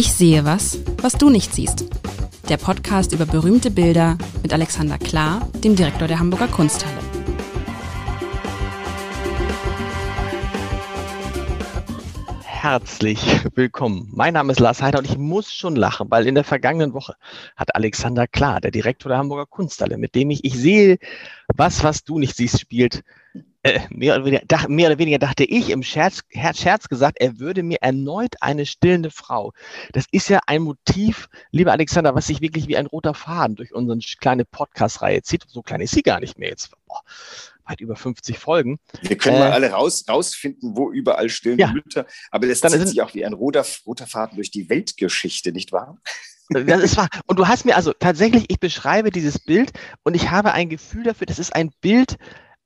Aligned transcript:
Ich 0.00 0.14
sehe 0.14 0.46
was, 0.46 0.78
was 1.02 1.12
du 1.12 1.28
nicht 1.28 1.54
siehst. 1.54 1.84
Der 2.48 2.56
Podcast 2.56 3.12
über 3.12 3.26
berühmte 3.26 3.70
Bilder 3.70 4.16
mit 4.42 4.50
Alexander 4.50 4.96
Klar, 4.96 5.46
dem 5.62 5.76
Direktor 5.76 6.08
der 6.08 6.18
Hamburger 6.18 6.48
Kunsthalle. 6.48 6.96
Herzlich 12.42 13.20
willkommen. 13.54 14.08
Mein 14.14 14.32
Name 14.32 14.52
ist 14.52 14.60
Lars 14.60 14.80
Heider 14.80 15.00
und 15.00 15.04
ich 15.04 15.18
muss 15.18 15.52
schon 15.52 15.76
lachen, 15.76 16.10
weil 16.10 16.26
in 16.26 16.34
der 16.34 16.44
vergangenen 16.44 16.94
Woche 16.94 17.16
hat 17.54 17.74
Alexander 17.74 18.26
Klar, 18.26 18.62
der 18.62 18.70
Direktor 18.70 19.10
der 19.10 19.18
Hamburger 19.18 19.44
Kunsthalle, 19.44 19.98
mit 19.98 20.14
dem 20.14 20.30
ich 20.30 20.46
Ich 20.46 20.54
sehe 20.54 20.96
was, 21.54 21.84
was 21.84 22.04
du 22.04 22.18
nicht 22.18 22.34
siehst, 22.34 22.58
spielt, 22.58 23.04
äh, 23.62 23.80
mehr, 23.90 24.16
oder 24.16 24.24
weniger, 24.24 24.68
mehr, 24.68 24.86
oder 24.88 24.98
weniger, 24.98 25.18
dachte 25.18 25.44
ich 25.44 25.70
im 25.70 25.82
Scherz, 25.82 26.22
Scherz 26.54 26.88
gesagt, 26.88 27.18
er 27.20 27.38
würde 27.38 27.62
mir 27.62 27.78
erneut 27.82 28.36
eine 28.40 28.64
stillende 28.64 29.10
Frau. 29.10 29.52
Das 29.92 30.06
ist 30.10 30.28
ja 30.28 30.40
ein 30.46 30.62
Motiv, 30.62 31.28
lieber 31.50 31.72
Alexander, 31.72 32.14
was 32.14 32.26
sich 32.26 32.40
wirklich 32.40 32.68
wie 32.68 32.76
ein 32.76 32.86
roter 32.86 33.14
Faden 33.14 33.56
durch 33.56 33.74
unsere 33.74 33.98
kleine 34.18 34.44
Podcast-Reihe 34.44 35.22
zieht. 35.22 35.44
So 35.48 35.62
klein 35.62 35.80
ist 35.80 35.92
sie 35.92 36.02
gar 36.02 36.20
nicht 36.20 36.38
mehr 36.38 36.48
jetzt. 36.48 36.70
Boah, 36.86 37.02
weit 37.64 37.80
über 37.80 37.96
50 37.96 38.38
Folgen. 38.38 38.78
Wir 39.02 39.18
können 39.18 39.36
äh, 39.36 39.40
mal 39.40 39.52
alle 39.52 39.70
raus, 39.70 40.04
rausfinden, 40.08 40.76
wo 40.76 40.90
überall 40.90 41.28
stillende 41.28 41.64
ja, 41.64 41.72
Mütter. 41.72 42.06
Aber 42.30 42.46
das 42.46 42.60
zieht 42.60 42.88
sich 42.88 43.02
auch 43.02 43.14
wie 43.14 43.24
ein 43.24 43.34
roter, 43.34 43.64
roter 43.86 44.06
Faden 44.06 44.36
durch 44.36 44.50
die 44.50 44.68
Weltgeschichte, 44.68 45.52
nicht 45.52 45.72
wahr? 45.72 45.98
Das 46.48 46.82
ist 46.82 46.96
wahr. 46.96 47.08
Und 47.26 47.38
du 47.38 47.46
hast 47.46 47.64
mir 47.64 47.76
also 47.76 47.92
tatsächlich, 47.92 48.46
ich 48.48 48.58
beschreibe 48.58 49.10
dieses 49.10 49.38
Bild 49.38 49.70
und 50.02 50.14
ich 50.14 50.30
habe 50.30 50.52
ein 50.52 50.68
Gefühl 50.68 51.04
dafür, 51.04 51.26
das 51.26 51.38
ist 51.38 51.54
ein 51.54 51.70
Bild, 51.80 52.16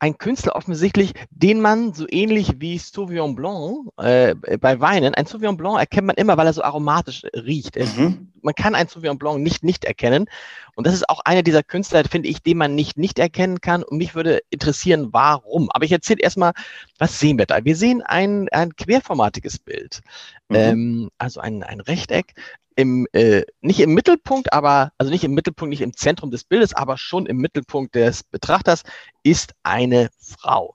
ein 0.04 0.18
Künstler 0.18 0.54
offensichtlich, 0.54 1.14
den 1.30 1.62
man 1.62 1.94
so 1.94 2.04
ähnlich 2.10 2.56
wie 2.58 2.76
Sauvignon 2.76 3.34
Blanc 3.34 3.88
äh, 3.96 4.34
bei 4.34 4.78
Weinen, 4.78 5.14
ein 5.14 5.24
Sauvignon 5.24 5.56
Blanc 5.56 5.78
erkennt 5.78 6.06
man 6.06 6.16
immer, 6.16 6.36
weil 6.36 6.46
er 6.46 6.52
so 6.52 6.62
aromatisch 6.62 7.22
riecht. 7.34 7.76
Mhm. 7.76 8.30
Man 8.42 8.54
kann 8.54 8.74
ein 8.74 8.86
Sauvignon 8.86 9.16
Blanc 9.16 9.40
nicht 9.40 9.64
nicht 9.64 9.86
erkennen. 9.86 10.26
Und 10.74 10.86
das 10.86 10.92
ist 10.92 11.08
auch 11.08 11.20
einer 11.24 11.42
dieser 11.42 11.62
Künstler, 11.62 12.04
finde 12.04 12.28
ich, 12.28 12.42
den 12.42 12.58
man 12.58 12.74
nicht 12.74 12.98
nicht 12.98 13.18
erkennen 13.18 13.62
kann. 13.62 13.82
Und 13.82 13.96
mich 13.96 14.14
würde 14.14 14.42
interessieren, 14.50 15.08
warum. 15.12 15.70
Aber 15.70 15.86
ich 15.86 15.92
erzähle 15.92 16.20
erstmal, 16.20 16.52
was 16.98 17.18
sehen 17.18 17.38
wir 17.38 17.46
da? 17.46 17.64
Wir 17.64 17.76
sehen 17.76 18.02
ein, 18.02 18.48
ein 18.50 18.74
querformatiges 18.76 19.58
Bild. 19.58 20.00
Mhm. 20.48 20.56
Ähm, 20.56 21.10
also 21.18 21.40
ein, 21.40 21.62
ein 21.62 21.80
Rechteck 21.80 22.34
im, 22.76 23.06
äh, 23.12 23.42
nicht 23.60 23.80
im 23.80 23.94
Mittelpunkt, 23.94 24.52
aber, 24.52 24.92
also 24.98 25.10
nicht 25.12 25.24
im 25.24 25.34
Mittelpunkt, 25.34 25.70
nicht 25.70 25.82
im 25.82 25.96
Zentrum 25.96 26.30
des 26.30 26.44
Bildes, 26.44 26.74
aber 26.74 26.96
schon 26.98 27.26
im 27.26 27.36
Mittelpunkt 27.38 27.94
des 27.94 28.24
Betrachters 28.24 28.82
ist 29.22 29.52
eine 29.62 30.10
Frau. 30.18 30.74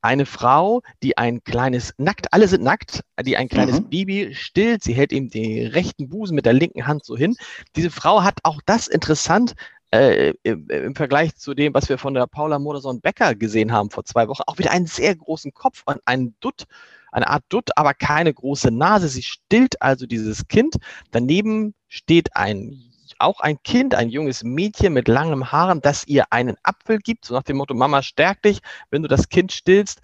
Eine 0.00 0.26
Frau, 0.26 0.82
die 1.02 1.18
ein 1.18 1.42
kleines, 1.42 1.92
nackt, 1.98 2.32
alle 2.32 2.46
sind 2.46 2.62
nackt, 2.62 3.02
die 3.24 3.36
ein 3.36 3.48
kleines 3.48 3.80
mhm. 3.80 3.90
Baby 3.90 4.28
stillt. 4.32 4.84
Sie 4.84 4.94
hält 4.94 5.10
ihm 5.12 5.28
den 5.28 5.68
rechten 5.68 6.08
Busen 6.08 6.36
mit 6.36 6.46
der 6.46 6.52
linken 6.52 6.86
Hand 6.86 7.04
so 7.04 7.16
hin. 7.16 7.36
Diese 7.74 7.90
Frau 7.90 8.22
hat 8.22 8.38
auch 8.44 8.60
das 8.64 8.86
interessant, 8.86 9.54
äh, 9.90 10.34
im, 10.42 10.94
Vergleich 10.94 11.36
zu 11.36 11.54
dem, 11.54 11.74
was 11.74 11.88
wir 11.88 11.98
von 11.98 12.14
der 12.14 12.26
Paula 12.26 12.58
Modersohn-Becker 12.58 13.34
gesehen 13.34 13.72
haben 13.72 13.90
vor 13.90 14.04
zwei 14.04 14.28
Wochen, 14.28 14.42
auch 14.46 14.58
wieder 14.58 14.70
einen 14.70 14.86
sehr 14.86 15.14
großen 15.16 15.52
Kopf 15.54 15.82
und 15.86 16.00
einen 16.04 16.34
Dutt 16.40 16.66
eine 17.12 17.28
Art 17.28 17.44
Dutt, 17.48 17.70
aber 17.76 17.94
keine 17.94 18.32
große 18.32 18.70
Nase. 18.70 19.08
Sie 19.08 19.22
stillt 19.22 19.80
also 19.80 20.06
dieses 20.06 20.48
Kind. 20.48 20.76
Daneben 21.10 21.74
steht 21.88 22.36
ein 22.36 22.84
auch 23.18 23.40
ein 23.40 23.60
Kind, 23.64 23.96
ein 23.96 24.10
junges 24.10 24.44
Mädchen 24.44 24.92
mit 24.92 25.08
langem 25.08 25.50
Haaren, 25.50 25.80
das 25.80 26.06
ihr 26.06 26.32
einen 26.32 26.56
Apfel 26.62 26.98
gibt, 26.98 27.24
so 27.24 27.34
nach 27.34 27.42
dem 27.42 27.56
Motto, 27.56 27.74
Mama 27.74 28.02
stärk 28.02 28.42
dich, 28.42 28.60
wenn 28.90 29.02
du 29.02 29.08
das 29.08 29.28
Kind 29.28 29.50
stillst. 29.50 30.00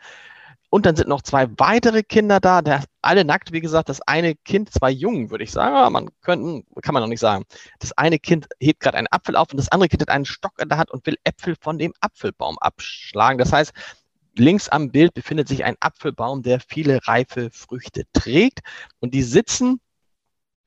Und 0.74 0.86
dann 0.86 0.96
sind 0.96 1.08
noch 1.08 1.22
zwei 1.22 1.46
weitere 1.56 2.02
Kinder 2.02 2.40
da, 2.40 2.60
der, 2.60 2.82
alle 3.00 3.24
nackt, 3.24 3.52
wie 3.52 3.60
gesagt, 3.60 3.88
das 3.88 4.00
eine 4.00 4.34
Kind, 4.34 4.72
zwei 4.72 4.90
Jungen, 4.90 5.30
würde 5.30 5.44
ich 5.44 5.52
sagen, 5.52 5.76
aber 5.76 5.88
man 5.88 6.10
könnte, 6.20 6.64
kann 6.82 6.94
man 6.94 7.00
noch 7.00 7.08
nicht 7.08 7.20
sagen. 7.20 7.44
Das 7.78 7.92
eine 7.92 8.18
Kind 8.18 8.48
hebt 8.58 8.80
gerade 8.80 8.98
einen 8.98 9.06
Apfel 9.12 9.36
auf 9.36 9.52
und 9.52 9.58
das 9.58 9.68
andere 9.68 9.88
Kind 9.88 10.02
hat 10.02 10.08
einen 10.08 10.24
Stock 10.24 10.60
in 10.60 10.68
der 10.68 10.78
Hand 10.78 10.90
und 10.90 11.06
will 11.06 11.16
Äpfel 11.22 11.54
von 11.60 11.78
dem 11.78 11.94
Apfelbaum 12.00 12.58
abschlagen. 12.58 13.38
Das 13.38 13.52
heißt, 13.52 13.72
links 14.36 14.68
am 14.68 14.90
Bild 14.90 15.14
befindet 15.14 15.46
sich 15.46 15.62
ein 15.62 15.76
Apfelbaum, 15.78 16.42
der 16.42 16.58
viele 16.58 17.06
reife 17.06 17.50
Früchte 17.52 18.02
trägt. 18.12 18.58
Und 18.98 19.14
die 19.14 19.22
sitzen 19.22 19.80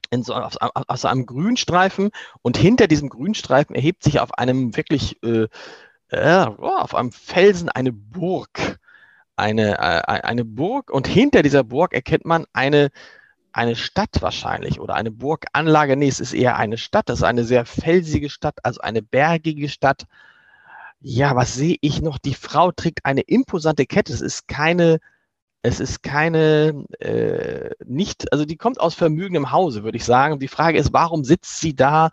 in 0.09 0.23
so, 0.23 0.35
auf, 0.35 0.55
auf 0.61 0.99
so 0.99 1.09
einem 1.09 1.25
Grünstreifen 1.25 2.11
und 2.43 2.55
hinter 2.55 2.87
diesem 2.87 3.09
Grünstreifen 3.09 3.75
erhebt 3.75 4.03
sich 4.03 4.21
auf 4.21 4.33
einem 4.35 4.73
wirklich, 4.77 5.21
äh, 5.21 5.49
äh, 6.11 6.45
auf 6.45 6.95
einem 6.95 7.11
Felsen 7.11 7.67
eine 7.67 7.91
Burg. 7.91 8.79
Eine, 9.37 9.77
äh, 9.77 10.21
eine 10.21 10.43
Burg 10.43 10.91
und 10.91 11.07
hinter 11.07 11.43
dieser 11.43 11.63
Burg 11.63 11.93
erkennt 11.93 12.25
man 12.25 12.45
eine, 12.53 12.89
eine 13.53 13.75
Stadt 13.75 14.21
wahrscheinlich 14.21 14.79
oder 14.79 14.95
eine 14.95 15.11
Burganlage. 15.11 15.95
Nee, 15.95 16.09
es 16.09 16.19
ist 16.19 16.33
eher 16.33 16.57
eine 16.57 16.77
Stadt. 16.77 17.07
Das 17.09 17.19
ist 17.19 17.23
eine 17.23 17.45
sehr 17.45 17.65
felsige 17.65 18.29
Stadt, 18.29 18.57
also 18.63 18.81
eine 18.81 19.01
bergige 19.01 19.69
Stadt 19.69 20.05
ja, 20.99 21.35
was 21.35 21.55
sehe 21.55 21.77
ich 21.81 22.01
noch? 22.01 22.17
Die 22.17 22.33
Frau 22.33 22.71
trägt 22.71 23.05
eine 23.05 23.21
imposante 23.21 23.85
Kette. 23.85 24.13
Es 24.13 24.21
ist 24.21 24.47
keine, 24.47 24.99
es 25.61 25.79
ist 25.79 26.03
keine, 26.03 26.85
äh, 26.99 27.71
nicht, 27.85 28.31
also 28.31 28.45
die 28.45 28.57
kommt 28.57 28.79
aus 28.79 28.95
vermögendem 28.95 29.51
Hause, 29.51 29.83
würde 29.83 29.97
ich 29.97 30.05
sagen. 30.05 30.39
Die 30.39 30.47
Frage 30.47 30.77
ist, 30.79 30.93
warum 30.93 31.23
sitzt 31.23 31.59
sie 31.59 31.75
da 31.75 32.09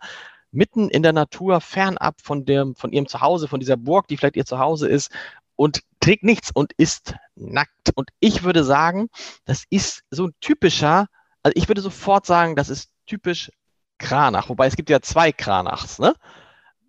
mitten 0.51 0.89
in 0.89 1.03
der 1.03 1.13
Natur, 1.13 1.61
fernab 1.61 2.21
von 2.21 2.45
dem, 2.45 2.75
von 2.75 2.91
ihrem 2.91 3.07
Zuhause, 3.07 3.47
von 3.47 3.59
dieser 3.59 3.77
Burg, 3.77 4.07
die 4.07 4.17
vielleicht 4.17 4.37
ihr 4.37 4.45
Zuhause 4.45 4.87
ist 4.87 5.11
und 5.55 5.81
trägt 6.05 6.23
nichts 6.23 6.51
und 6.53 6.71
ist 6.77 7.15
nackt. 7.35 7.91
Und 7.95 8.09
ich 8.19 8.43
würde 8.43 8.63
sagen, 8.63 9.09
das 9.45 9.63
ist 9.69 10.03
so 10.11 10.27
ein 10.27 10.33
typischer, 10.39 11.07
also 11.43 11.53
ich 11.55 11.67
würde 11.67 11.81
sofort 11.81 12.25
sagen, 12.25 12.55
das 12.55 12.69
ist 12.69 12.89
typisch 13.05 13.51
Kranach, 13.97 14.49
wobei 14.49 14.67
es 14.67 14.75
gibt 14.75 14.89
ja 14.89 15.01
zwei 15.01 15.31
Kranachs, 15.31 15.99
ne? 15.99 16.13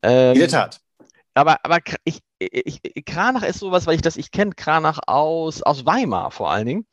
Ähm, 0.03 0.35
in 0.35 0.41
der 0.41 0.49
Tat 0.49 0.81
aber, 1.37 1.59
aber 1.65 1.79
ich, 2.05 2.21
ich, 2.39 2.81
Kranach 3.05 3.43
ist 3.43 3.59
sowas, 3.59 3.87
weil 3.87 3.95
ich 3.95 4.01
das, 4.01 4.17
ich 4.17 4.31
kenne 4.31 4.53
Kranach 4.53 5.01
aus, 5.07 5.63
aus 5.63 5.85
Weimar 5.85 6.31
vor 6.31 6.51
allen 6.51 6.67
Dingen. 6.67 6.87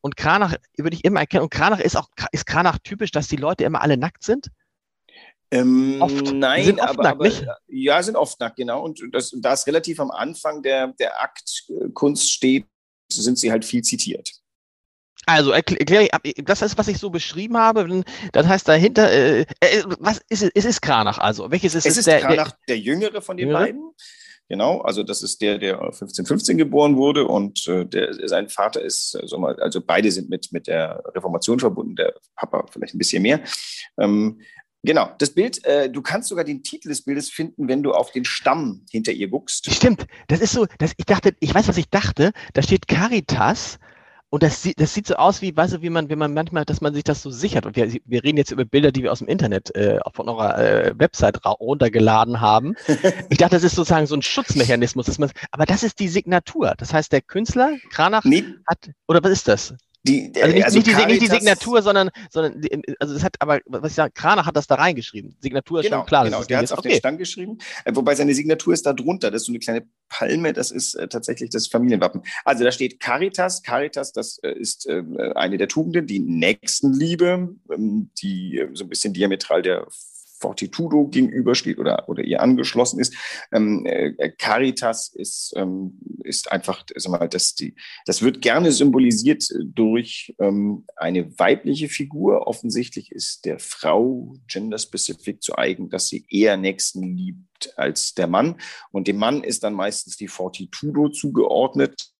Und 0.00 0.16
Kranach 0.16 0.54
würde 0.76 0.94
ich 0.94 1.04
immer 1.04 1.18
erkennen. 1.18 1.42
Und 1.42 1.50
Kranach 1.50 1.80
ist 1.80 1.96
auch, 1.96 2.08
ist 2.30 2.46
Kranach 2.46 2.78
typisch, 2.78 3.10
dass 3.10 3.26
die 3.26 3.36
Leute 3.36 3.64
immer 3.64 3.82
alle 3.82 3.96
nackt 3.96 4.22
sind? 4.22 4.50
Ähm, 5.50 5.96
oft. 6.00 6.32
Nein, 6.32 6.64
sind 6.64 6.80
oft 6.80 6.90
aber, 6.90 7.02
nackt, 7.02 7.14
aber, 7.14 7.24
nicht? 7.24 7.46
ja, 7.68 8.02
sind 8.02 8.16
oft 8.16 8.38
nackt, 8.40 8.56
genau. 8.56 8.82
Und 8.82 9.02
das, 9.12 9.34
da 9.38 9.54
es 9.54 9.66
relativ 9.66 9.98
am 10.00 10.10
Anfang 10.10 10.62
der, 10.62 10.88
der 10.98 11.20
Aktkunst 11.22 12.30
steht, 12.30 12.66
sind 13.10 13.38
sie 13.38 13.50
halt 13.50 13.64
viel 13.64 13.82
zitiert. 13.82 14.30
Also 15.26 15.50
erkläre 15.50 16.04
ich, 16.04 16.44
das 16.44 16.62
ist, 16.62 16.78
was 16.78 16.88
ich 16.88 16.98
so 16.98 17.10
beschrieben 17.10 17.58
habe. 17.58 18.02
Das 18.32 18.46
heißt 18.46 18.66
dahinter, 18.66 19.10
äh, 19.10 19.40
äh, 19.60 19.82
was 19.98 20.20
ist 20.30 20.42
es? 20.42 20.50
Es 20.54 20.64
ist 20.64 20.80
Kranach 20.80 21.18
also. 21.18 21.50
Welches 21.50 21.74
ist 21.74 21.84
es? 21.84 21.92
Es 21.92 21.98
ist 21.98 22.06
der, 22.06 22.20
Kranach, 22.20 22.50
der, 22.50 22.76
der 22.76 22.78
jüngere 22.78 23.20
von 23.20 23.36
den 23.36 23.48
jüngere? 23.48 23.64
beiden. 23.64 23.92
Genau, 24.50 24.80
also 24.80 25.02
das 25.02 25.22
ist 25.22 25.42
der, 25.42 25.58
der 25.58 25.74
1515 25.74 26.56
geboren 26.56 26.96
wurde 26.96 27.26
und 27.26 27.68
äh, 27.68 27.84
der, 27.84 28.14
sein 28.26 28.48
Vater 28.48 28.80
ist, 28.80 29.14
also, 29.20 29.36
mal, 29.36 29.54
also 29.60 29.82
beide 29.82 30.10
sind 30.10 30.30
mit, 30.30 30.50
mit 30.52 30.66
der 30.66 31.02
Reformation 31.14 31.60
verbunden, 31.60 31.96
der 31.96 32.14
Papa 32.34 32.64
vielleicht 32.72 32.94
ein 32.94 32.98
bisschen 32.98 33.22
mehr. 33.22 33.40
Ähm, 33.98 34.40
Genau, 34.84 35.10
das 35.18 35.30
Bild, 35.30 35.64
äh, 35.64 35.90
du 35.90 36.02
kannst 36.02 36.28
sogar 36.28 36.44
den 36.44 36.62
Titel 36.62 36.88
des 36.88 37.02
Bildes 37.02 37.30
finden, 37.30 37.68
wenn 37.68 37.82
du 37.82 37.92
auf 37.92 38.12
den 38.12 38.24
Stamm 38.24 38.84
hinter 38.90 39.12
ihr 39.12 39.28
guckst. 39.28 39.72
Stimmt, 39.72 40.06
das 40.28 40.40
ist 40.40 40.52
so, 40.52 40.66
das, 40.78 40.92
ich 40.96 41.04
dachte, 41.04 41.34
ich 41.40 41.52
weiß, 41.52 41.66
was 41.68 41.76
ich 41.76 41.90
dachte, 41.90 42.32
da 42.54 42.62
steht 42.62 42.86
Caritas 42.86 43.78
und 44.30 44.42
das 44.42 44.62
sieht, 44.62 44.78
das 44.78 44.92
sieht 44.92 45.06
so 45.06 45.14
aus, 45.16 45.40
wie, 45.40 45.56
weißt 45.56 45.74
du, 45.74 45.82
wie 45.82 45.88
man, 45.88 46.10
wie 46.10 46.16
man 46.16 46.34
manchmal, 46.34 46.66
dass 46.66 46.82
man 46.82 46.92
sich 46.92 47.02
das 47.02 47.22
so 47.22 47.30
sichert. 47.30 47.64
Und 47.64 47.76
wir, 47.76 47.90
wir 48.04 48.22
reden 48.22 48.36
jetzt 48.36 48.50
über 48.50 48.66
Bilder, 48.66 48.92
die 48.92 49.02
wir 49.02 49.10
aus 49.10 49.20
dem 49.20 49.28
Internet 49.28 49.74
äh, 49.74 49.98
von 50.12 50.28
eurer 50.28 50.58
äh, 50.58 50.94
Website 50.98 51.44
runtergeladen 51.44 52.40
haben. 52.40 52.74
Ich 53.30 53.38
dachte, 53.38 53.56
das 53.56 53.64
ist 53.64 53.74
sozusagen 53.74 54.06
so 54.06 54.14
ein 54.14 54.22
Schutzmechanismus. 54.22 55.06
Dass 55.06 55.18
man, 55.18 55.30
aber 55.50 55.64
das 55.64 55.82
ist 55.82 55.98
die 55.98 56.08
Signatur. 56.08 56.74
Das 56.76 56.92
heißt, 56.92 57.12
der 57.12 57.20
Künstler, 57.20 57.76
Kranach, 57.90 58.24
nee. 58.24 58.44
hat, 58.66 58.90
oder 59.06 59.22
was 59.22 59.32
ist 59.32 59.48
das? 59.48 59.74
Die, 60.08 60.32
also 60.40 60.54
nicht, 60.54 60.64
also 60.64 60.78
nicht, 60.78 60.86
die, 60.86 61.06
nicht, 61.06 61.22
die, 61.22 61.26
Signatur, 61.26 61.82
sondern, 61.82 62.10
sondern 62.30 62.60
also 62.98 63.14
es 63.14 63.22
hat 63.22 63.36
aber, 63.40 63.60
was 63.66 63.90
ich 63.90 63.96
sage, 63.96 64.12
Kranach 64.14 64.46
hat 64.46 64.56
das 64.56 64.66
da 64.66 64.76
reingeschrieben. 64.76 65.36
Signatur 65.40 65.80
ist 65.80 65.86
genau, 65.86 65.98
schon 65.98 66.06
klar. 66.06 66.24
Genau, 66.24 66.42
der 66.44 66.58
hat 66.58 66.64
es 66.64 66.72
auf 66.72 66.78
okay. 66.78 66.90
den 66.90 66.98
Stand 66.98 67.18
geschrieben, 67.18 67.58
äh, 67.84 67.92
wobei 67.94 68.14
seine 68.14 68.34
Signatur 68.34 68.72
ist 68.72 68.86
da 68.86 68.92
drunter. 68.92 69.30
Das 69.30 69.42
ist 69.42 69.46
so 69.46 69.52
eine 69.52 69.58
kleine 69.58 69.86
Palme, 70.08 70.52
das 70.52 70.70
ist 70.70 70.94
äh, 70.94 71.08
tatsächlich 71.08 71.50
das 71.50 71.66
Familienwappen. 71.66 72.22
Also 72.44 72.64
da 72.64 72.72
steht 72.72 73.00
Caritas. 73.00 73.62
Caritas, 73.62 74.12
das 74.12 74.38
äh, 74.38 74.52
ist 74.52 74.86
äh, 74.86 75.02
eine 75.34 75.58
der 75.58 75.68
Tugenden, 75.68 76.06
die 76.06 76.20
Nächstenliebe, 76.20 77.54
ähm, 77.72 78.10
die 78.20 78.58
äh, 78.58 78.70
so 78.72 78.84
ein 78.84 78.88
bisschen 78.88 79.12
diametral 79.12 79.62
der 79.62 79.86
Fortitudo 80.38 81.08
gegenübersteht 81.08 81.78
oder, 81.78 82.08
oder 82.08 82.24
ihr 82.24 82.40
angeschlossen 82.40 83.00
ist. 83.00 83.14
Ähm, 83.52 83.84
äh, 83.86 84.30
Caritas 84.38 85.08
ist, 85.14 85.52
ähm, 85.56 85.98
ist 86.24 86.50
einfach, 86.52 86.84
sag 86.94 87.10
mal, 87.10 87.28
das, 87.28 87.54
die, 87.54 87.74
das 88.06 88.22
wird 88.22 88.40
gerne 88.42 88.72
symbolisiert 88.72 89.44
durch 89.62 90.34
ähm, 90.38 90.84
eine 90.96 91.38
weibliche 91.38 91.88
Figur. 91.88 92.46
Offensichtlich 92.46 93.12
ist 93.12 93.44
der 93.44 93.58
Frau 93.58 94.34
gender-specific 94.46 95.42
zu 95.42 95.56
eigen, 95.56 95.90
dass 95.90 96.08
sie 96.08 96.24
eher 96.28 96.56
Nächsten 96.56 97.02
liebt 97.16 97.72
als 97.76 98.14
der 98.14 98.26
Mann. 98.26 98.60
Und 98.90 99.08
dem 99.08 99.16
Mann 99.16 99.42
ist 99.42 99.64
dann 99.64 99.74
meistens 99.74 100.16
die 100.16 100.28
Fortitudo 100.28 101.08
zugeordnet 101.08 102.12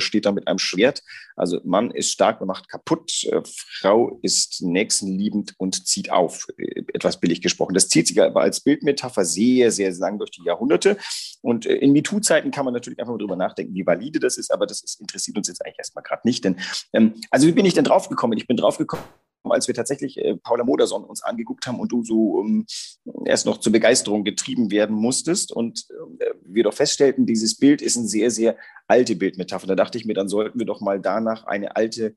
steht 0.00 0.26
da 0.26 0.32
mit 0.32 0.48
einem 0.48 0.58
Schwert. 0.58 1.02
Also 1.36 1.60
Mann 1.64 1.90
ist 1.90 2.10
stark 2.10 2.40
und 2.40 2.46
macht 2.46 2.68
kaputt, 2.68 3.24
äh, 3.24 3.42
Frau 3.44 4.18
ist 4.22 4.62
nächstenliebend 4.62 5.54
und 5.58 5.86
zieht 5.86 6.10
auf, 6.10 6.46
äh, 6.58 6.82
etwas 6.92 7.20
billig 7.20 7.42
gesprochen. 7.42 7.74
Das 7.74 7.88
zieht 7.88 8.08
sich 8.08 8.20
aber 8.20 8.40
als 8.40 8.60
Bildmetapher 8.60 9.24
sehr, 9.24 9.70
sehr 9.70 9.92
lang 9.92 10.18
durch 10.18 10.30
die 10.30 10.44
Jahrhunderte. 10.44 10.96
Und 11.42 11.66
äh, 11.66 11.74
in 11.74 11.92
MeToo-Zeiten 11.92 12.50
kann 12.50 12.64
man 12.64 12.74
natürlich 12.74 12.98
einfach 12.98 13.12
mal 13.12 13.18
drüber 13.18 13.36
nachdenken, 13.36 13.74
wie 13.74 13.86
valide 13.86 14.20
das 14.20 14.36
ist, 14.36 14.52
aber 14.52 14.66
das 14.66 14.82
ist, 14.82 15.00
interessiert 15.00 15.36
uns 15.36 15.48
jetzt 15.48 15.64
eigentlich 15.64 15.78
erstmal 15.78 16.04
gerade 16.04 16.22
nicht. 16.24 16.44
Denn 16.44 16.56
ähm, 16.92 17.14
also 17.30 17.46
wie 17.46 17.52
bin 17.52 17.66
ich 17.66 17.74
denn 17.74 17.84
draufgekommen? 17.84 18.36
Ich 18.38 18.46
bin 18.46 18.56
draufgekommen, 18.56 19.04
als 19.52 19.68
wir 19.68 19.74
tatsächlich 19.74 20.18
äh, 20.18 20.36
Paula 20.36 20.64
Moderson 20.64 21.04
uns 21.04 21.22
angeguckt 21.22 21.66
haben 21.66 21.80
und 21.80 21.92
du 21.92 22.02
so 22.04 22.40
ähm, 22.40 22.66
erst 23.24 23.46
noch 23.46 23.58
zur 23.58 23.72
Begeisterung 23.72 24.24
getrieben 24.24 24.70
werden 24.70 24.96
musstest 24.96 25.52
und 25.52 25.86
äh, 26.18 26.26
wir 26.44 26.64
doch 26.64 26.74
feststellten, 26.74 27.26
dieses 27.26 27.56
Bild 27.56 27.82
ist 27.82 27.96
eine 27.96 28.06
sehr, 28.06 28.30
sehr 28.30 28.56
alte 28.86 29.16
Bildmetapher. 29.16 29.66
Da 29.66 29.74
dachte 29.74 29.98
ich 29.98 30.04
mir, 30.04 30.14
dann 30.14 30.28
sollten 30.28 30.58
wir 30.58 30.66
doch 30.66 30.80
mal 30.80 31.00
danach 31.00 31.44
eine 31.44 31.76
alte 31.76 32.16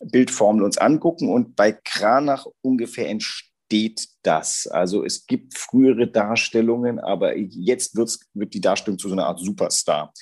Bildformel 0.00 0.64
uns 0.64 0.78
angucken 0.78 1.32
und 1.32 1.56
bei 1.56 1.72
Kranach 1.72 2.46
ungefähr 2.62 3.08
entsteht 3.08 4.08
das. 4.22 4.66
Also 4.66 5.04
es 5.04 5.26
gibt 5.26 5.56
frühere 5.56 6.08
Darstellungen, 6.08 6.98
aber 6.98 7.36
jetzt 7.36 7.96
wird 7.96 8.54
die 8.54 8.60
Darstellung 8.60 8.98
zu 8.98 9.08
so 9.08 9.14
einer 9.14 9.26
Art 9.26 9.40
Superstar 9.40 10.12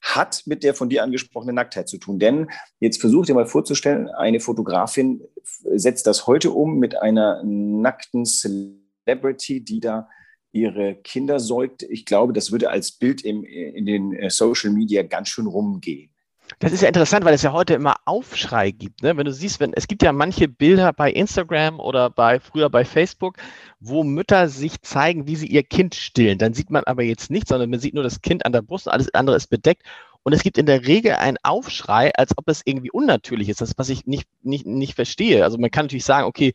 hat 0.00 0.42
mit 0.46 0.62
der 0.62 0.74
von 0.74 0.88
dir 0.88 1.02
angesprochenen 1.02 1.54
Nacktheit 1.54 1.88
zu 1.88 1.98
tun. 1.98 2.18
Denn 2.18 2.48
jetzt 2.80 3.00
versuch 3.00 3.26
dir 3.26 3.34
mal 3.34 3.46
vorzustellen, 3.46 4.08
eine 4.08 4.40
Fotografin 4.40 5.22
setzt 5.42 6.06
das 6.06 6.26
heute 6.26 6.50
um 6.50 6.78
mit 6.78 6.96
einer 6.96 7.42
nackten 7.44 8.24
Celebrity, 8.24 9.64
die 9.64 9.80
da 9.80 10.08
ihre 10.52 10.94
Kinder 10.96 11.40
säugt. 11.40 11.82
Ich 11.82 12.04
glaube, 12.04 12.32
das 12.32 12.52
würde 12.52 12.70
als 12.70 12.92
Bild 12.92 13.22
im, 13.22 13.44
in 13.44 13.86
den 13.86 14.12
äh, 14.14 14.30
Social 14.30 14.70
Media 14.70 15.02
ganz 15.02 15.28
schön 15.28 15.46
rumgehen. 15.46 16.10
Das 16.58 16.72
ist 16.72 16.82
ja 16.82 16.88
interessant, 16.88 17.24
weil 17.24 17.34
es 17.34 17.42
ja 17.42 17.52
heute 17.52 17.74
immer 17.74 17.96
Aufschrei 18.04 18.70
gibt. 18.70 19.02
Ne? 19.02 19.16
Wenn 19.16 19.26
du 19.26 19.32
siehst, 19.32 19.60
wenn, 19.60 19.72
es 19.74 19.86
gibt 19.86 20.02
ja 20.02 20.12
manche 20.12 20.48
Bilder 20.48 20.92
bei 20.92 21.10
Instagram 21.10 21.78
oder 21.78 22.10
bei 22.10 22.40
früher 22.40 22.70
bei 22.70 22.84
Facebook, 22.84 23.36
wo 23.80 24.02
Mütter 24.04 24.48
sich 24.48 24.80
zeigen, 24.82 25.26
wie 25.26 25.36
sie 25.36 25.46
ihr 25.46 25.62
Kind 25.62 25.94
stillen. 25.94 26.38
Dann 26.38 26.54
sieht 26.54 26.70
man 26.70 26.84
aber 26.84 27.02
jetzt 27.02 27.30
nichts, 27.30 27.50
sondern 27.50 27.70
man 27.70 27.80
sieht 27.80 27.94
nur 27.94 28.02
das 28.02 28.22
Kind 28.22 28.44
an 28.44 28.52
der 28.52 28.62
Brust, 28.62 28.88
alles 28.88 29.12
andere 29.14 29.36
ist 29.36 29.48
bedeckt. 29.48 29.82
Und 30.24 30.32
es 30.32 30.42
gibt 30.42 30.58
in 30.58 30.66
der 30.66 30.86
Regel 30.86 31.12
einen 31.12 31.38
Aufschrei, 31.42 32.12
als 32.14 32.36
ob 32.36 32.48
es 32.48 32.62
irgendwie 32.64 32.90
unnatürlich 32.90 33.48
ist. 33.48 33.60
Das, 33.60 33.72
was 33.76 33.88
ich 33.88 34.06
nicht, 34.06 34.28
nicht, 34.42 34.66
nicht 34.66 34.94
verstehe. 34.94 35.44
Also 35.44 35.58
man 35.58 35.70
kann 35.70 35.86
natürlich 35.86 36.04
sagen, 36.04 36.26
okay, 36.26 36.52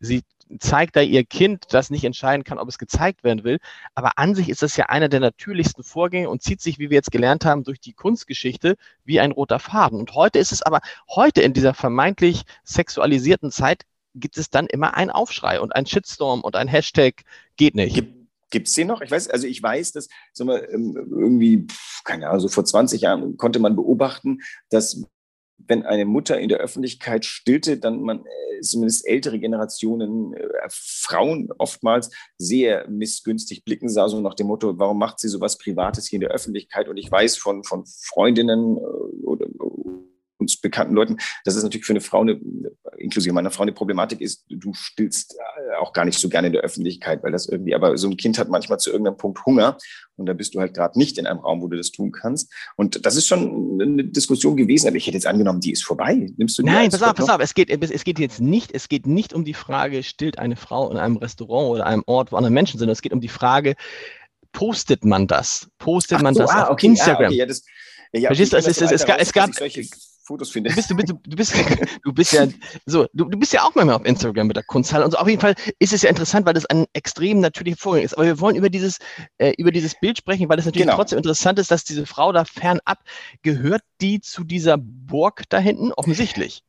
sie 0.00 0.22
zeigt 0.60 0.96
da 0.96 1.00
ihr 1.00 1.24
Kind, 1.24 1.66
das 1.70 1.90
nicht 1.90 2.04
entscheiden 2.04 2.44
kann, 2.44 2.58
ob 2.58 2.68
es 2.68 2.78
gezeigt 2.78 3.24
werden 3.24 3.44
will. 3.44 3.58
Aber 3.94 4.12
an 4.16 4.34
sich 4.34 4.48
ist 4.48 4.62
das 4.62 4.76
ja 4.76 4.86
einer 4.86 5.08
der 5.08 5.20
natürlichsten 5.20 5.84
Vorgänge 5.84 6.28
und 6.28 6.42
zieht 6.42 6.60
sich, 6.60 6.78
wie 6.78 6.90
wir 6.90 6.96
jetzt 6.96 7.12
gelernt 7.12 7.44
haben, 7.44 7.64
durch 7.64 7.80
die 7.80 7.92
Kunstgeschichte 7.92 8.76
wie 9.04 9.20
ein 9.20 9.32
roter 9.32 9.58
Faden. 9.58 9.98
Und 9.98 10.14
heute 10.14 10.38
ist 10.38 10.52
es 10.52 10.62
aber, 10.62 10.80
heute 11.08 11.42
in 11.42 11.52
dieser 11.52 11.74
vermeintlich 11.74 12.42
sexualisierten 12.64 13.50
Zeit, 13.50 13.82
gibt 14.14 14.36
es 14.36 14.50
dann 14.50 14.66
immer 14.66 14.94
einen 14.94 15.10
Aufschrei 15.10 15.60
und 15.60 15.74
ein 15.74 15.86
Shitstorm 15.86 16.42
und 16.42 16.56
ein 16.56 16.68
Hashtag 16.68 17.22
geht 17.56 17.74
nicht. 17.74 18.04
Gibt 18.50 18.68
es 18.68 18.74
den 18.74 18.88
noch? 18.88 19.00
Ich 19.00 19.10
weiß, 19.10 19.28
also 19.28 19.46
ich 19.46 19.62
weiß, 19.62 19.92
dass 19.92 20.08
sagen 20.34 20.50
wir, 20.50 20.68
ähm, 20.70 20.94
irgendwie, 20.94 21.66
keine 22.04 22.28
Ahnung, 22.28 22.40
so 22.40 22.48
vor 22.48 22.66
20 22.66 23.00
Jahren 23.00 23.38
konnte 23.38 23.58
man 23.58 23.74
beobachten, 23.76 24.40
dass 24.68 25.04
wenn 25.66 25.84
eine 25.84 26.04
Mutter 26.04 26.38
in 26.38 26.48
der 26.48 26.58
Öffentlichkeit 26.58 27.24
stillte, 27.24 27.78
dann 27.78 28.02
man 28.02 28.20
äh, 28.20 28.60
zumindest 28.60 29.06
ältere 29.06 29.38
Generationen, 29.38 30.34
äh, 30.34 30.48
Frauen 30.68 31.48
oftmals 31.58 32.10
sehr 32.38 32.88
missgünstig 32.88 33.64
blicken 33.64 33.88
sah, 33.88 34.08
so 34.08 34.20
nach 34.20 34.34
dem 34.34 34.46
Motto, 34.46 34.78
warum 34.78 34.98
macht 34.98 35.18
sie 35.18 35.28
sowas 35.28 35.58
Privates 35.58 36.06
hier 36.08 36.18
in 36.18 36.22
der 36.22 36.30
Öffentlichkeit? 36.30 36.88
Und 36.88 36.96
ich 36.96 37.10
weiß 37.10 37.36
von, 37.36 37.64
von 37.64 37.84
Freundinnen 37.86 38.76
äh, 38.76 39.24
oder 39.24 39.46
uns 40.42 40.60
bekannten 40.60 40.94
Leuten, 40.94 41.16
dass 41.44 41.54
es 41.54 41.62
natürlich 41.62 41.86
für 41.86 41.92
eine 41.92 42.00
Frau, 42.00 42.20
eine, 42.20 42.40
inklusive 42.98 43.32
meiner 43.32 43.50
Frau, 43.50 43.62
eine 43.62 43.72
Problematik 43.72 44.20
ist, 44.20 44.44
du 44.48 44.74
stillst 44.74 45.36
äh, 45.38 45.51
auch 45.78 45.92
gar 45.92 46.04
nicht 46.04 46.18
so 46.18 46.28
gerne 46.28 46.48
in 46.48 46.52
der 46.52 46.62
Öffentlichkeit, 46.62 47.22
weil 47.22 47.32
das 47.32 47.48
irgendwie, 47.48 47.74
aber 47.74 47.96
so 47.98 48.08
ein 48.08 48.16
Kind 48.16 48.38
hat 48.38 48.48
manchmal 48.48 48.78
zu 48.78 48.90
irgendeinem 48.90 49.16
Punkt 49.16 49.44
Hunger 49.46 49.76
und 50.16 50.26
da 50.26 50.32
bist 50.32 50.54
du 50.54 50.60
halt 50.60 50.74
gerade 50.74 50.98
nicht 50.98 51.18
in 51.18 51.26
einem 51.26 51.40
Raum, 51.40 51.62
wo 51.62 51.68
du 51.68 51.76
das 51.76 51.90
tun 51.90 52.12
kannst. 52.12 52.52
Und 52.76 53.04
das 53.06 53.16
ist 53.16 53.26
schon 53.26 53.80
eine 53.80 54.04
Diskussion 54.04 54.56
gewesen, 54.56 54.88
aber 54.88 54.96
ich 54.96 55.06
hätte 55.06 55.16
jetzt 55.16 55.26
angenommen, 55.26 55.60
die 55.60 55.72
ist 55.72 55.84
vorbei. 55.84 56.32
Nimmst 56.36 56.58
du 56.58 56.62
Nein, 56.62 56.90
pass 56.90 57.02
auf, 57.02 57.14
pass 57.14 57.28
auf, 57.28 57.40
es 57.40 57.54
geht, 57.54 57.70
es 57.70 58.04
geht 58.04 58.18
jetzt 58.18 58.40
nicht, 58.40 58.72
es 58.72 58.88
geht 58.88 59.06
nicht 59.06 59.32
um 59.32 59.44
die 59.44 59.54
Frage, 59.54 60.02
stillt 60.02 60.38
eine 60.38 60.56
Frau 60.56 60.90
in 60.90 60.98
einem 60.98 61.16
Restaurant 61.16 61.70
oder 61.70 61.86
einem 61.86 62.02
Ort, 62.06 62.32
wo 62.32 62.36
andere 62.36 62.52
Menschen 62.52 62.78
sind, 62.78 62.88
es 62.88 63.02
geht 63.02 63.12
um 63.12 63.20
die 63.20 63.28
Frage, 63.28 63.74
postet 64.52 65.04
man 65.04 65.26
das? 65.26 65.68
Postet 65.78 66.18
Ach 66.18 66.22
man 66.22 66.34
so, 66.34 66.40
das 66.40 66.50
ah, 66.50 66.64
auf 66.64 66.70
okay, 66.70 66.86
Instagram? 66.88 67.24
Ah, 67.24 67.28
okay, 67.28 67.36
ja, 67.36 67.46
das, 67.46 67.64
ja, 68.12 68.28
Verstehst 68.28 68.52
du, 68.52 68.56
es, 68.58 68.66
es, 68.66 68.80
es, 68.80 68.90
es, 68.92 69.06
gab, 69.06 69.18
es 69.20 69.32
gab 69.32 69.50
Fotos 70.22 70.50
finde. 70.50 70.70
Du 70.70 70.76
bist, 70.76 70.90
du 70.90 70.96
bist, 70.96 71.12
du 71.24 71.36
bist, 71.36 71.54
du 72.04 72.12
bist 72.12 72.32
ja 72.32 72.46
so, 72.86 73.06
du, 73.12 73.24
du 73.24 73.38
bist 73.38 73.52
ja 73.52 73.64
auch 73.64 73.74
manchmal 73.74 73.96
auf 73.96 74.04
Instagram 74.04 74.46
mit 74.46 74.56
der 74.56 74.62
Kunsthalle 74.62 75.04
und 75.04 75.10
so. 75.10 75.18
Auf 75.18 75.28
jeden 75.28 75.40
Fall 75.40 75.54
ist 75.78 75.92
es 75.92 76.02
ja 76.02 76.10
interessant, 76.10 76.46
weil 76.46 76.54
das 76.54 76.66
ein 76.66 76.86
extrem 76.92 77.40
natürlicher 77.40 77.76
Vorgang 77.76 78.04
ist. 78.04 78.14
Aber 78.14 78.24
wir 78.24 78.40
wollen 78.40 78.56
über 78.56 78.70
dieses, 78.70 78.98
äh, 79.38 79.52
über 79.58 79.72
dieses 79.72 79.98
Bild 79.98 80.18
sprechen, 80.18 80.48
weil 80.48 80.58
es 80.58 80.64
natürlich 80.64 80.86
genau. 80.86 80.96
trotzdem 80.96 81.18
interessant 81.18 81.58
ist, 81.58 81.70
dass 81.70 81.84
diese 81.84 82.06
Frau 82.06 82.32
da 82.32 82.44
fernab 82.44 83.00
gehört, 83.42 83.82
die 84.00 84.20
zu 84.20 84.44
dieser 84.44 84.76
Burg 84.78 85.42
da 85.48 85.58
hinten 85.58 85.92
offensichtlich. 85.92 86.62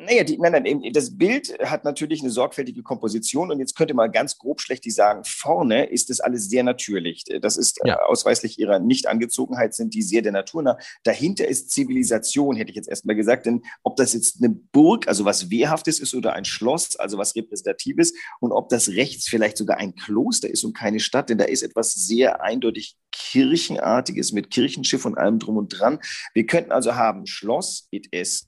Naja, 0.00 0.22
die, 0.22 0.38
nein, 0.38 0.52
nein, 0.52 0.92
das 0.92 1.18
Bild 1.18 1.58
hat 1.58 1.82
natürlich 1.82 2.20
eine 2.20 2.30
sorgfältige 2.30 2.84
Komposition 2.84 3.50
und 3.50 3.58
jetzt 3.58 3.74
könnte 3.74 3.94
man 3.94 4.12
ganz 4.12 4.38
grob 4.38 4.60
schlechtig 4.60 4.94
sagen, 4.94 5.24
vorne 5.24 5.86
ist 5.86 6.08
das 6.08 6.20
alles 6.20 6.48
sehr 6.48 6.62
natürlich. 6.62 7.24
Das 7.40 7.56
ist 7.56 7.80
ja. 7.84 7.96
äh, 7.96 8.04
ausweislich 8.04 8.60
ihrer 8.60 8.78
Nichtangezogenheit, 8.78 9.74
sind 9.74 9.94
die 9.94 10.02
sehr 10.02 10.22
der 10.22 10.30
Natur 10.30 10.62
nah. 10.62 10.78
Dahinter 11.02 11.48
ist 11.48 11.72
Zivilisation, 11.72 12.54
hätte 12.54 12.70
ich 12.70 12.76
jetzt 12.76 12.88
erstmal 12.88 13.16
gesagt, 13.16 13.46
denn 13.46 13.62
ob 13.82 13.96
das 13.96 14.12
jetzt 14.12 14.36
eine 14.40 14.50
Burg, 14.50 15.08
also 15.08 15.24
was 15.24 15.50
Wehrhaftes 15.50 15.98
ist 15.98 16.14
oder 16.14 16.34
ein 16.34 16.44
Schloss, 16.44 16.94
also 16.94 17.18
was 17.18 17.34
Repräsentatives 17.34 18.14
und 18.38 18.52
ob 18.52 18.68
das 18.68 18.90
rechts 18.90 19.28
vielleicht 19.28 19.56
sogar 19.56 19.78
ein 19.78 19.96
Kloster 19.96 20.48
ist 20.48 20.62
und 20.62 20.74
keine 20.76 21.00
Stadt, 21.00 21.28
denn 21.28 21.38
da 21.38 21.44
ist 21.44 21.62
etwas 21.62 21.94
sehr 21.94 22.40
eindeutig 22.40 22.96
Kirchenartiges 23.10 24.30
mit 24.30 24.50
Kirchenschiff 24.52 25.04
und 25.04 25.18
allem 25.18 25.40
drum 25.40 25.56
und 25.56 25.70
dran. 25.70 25.98
Wir 26.34 26.46
könnten 26.46 26.70
also 26.70 26.94
haben 26.94 27.26
Schloss, 27.26 27.88
it 27.90 28.06
is 28.12 28.46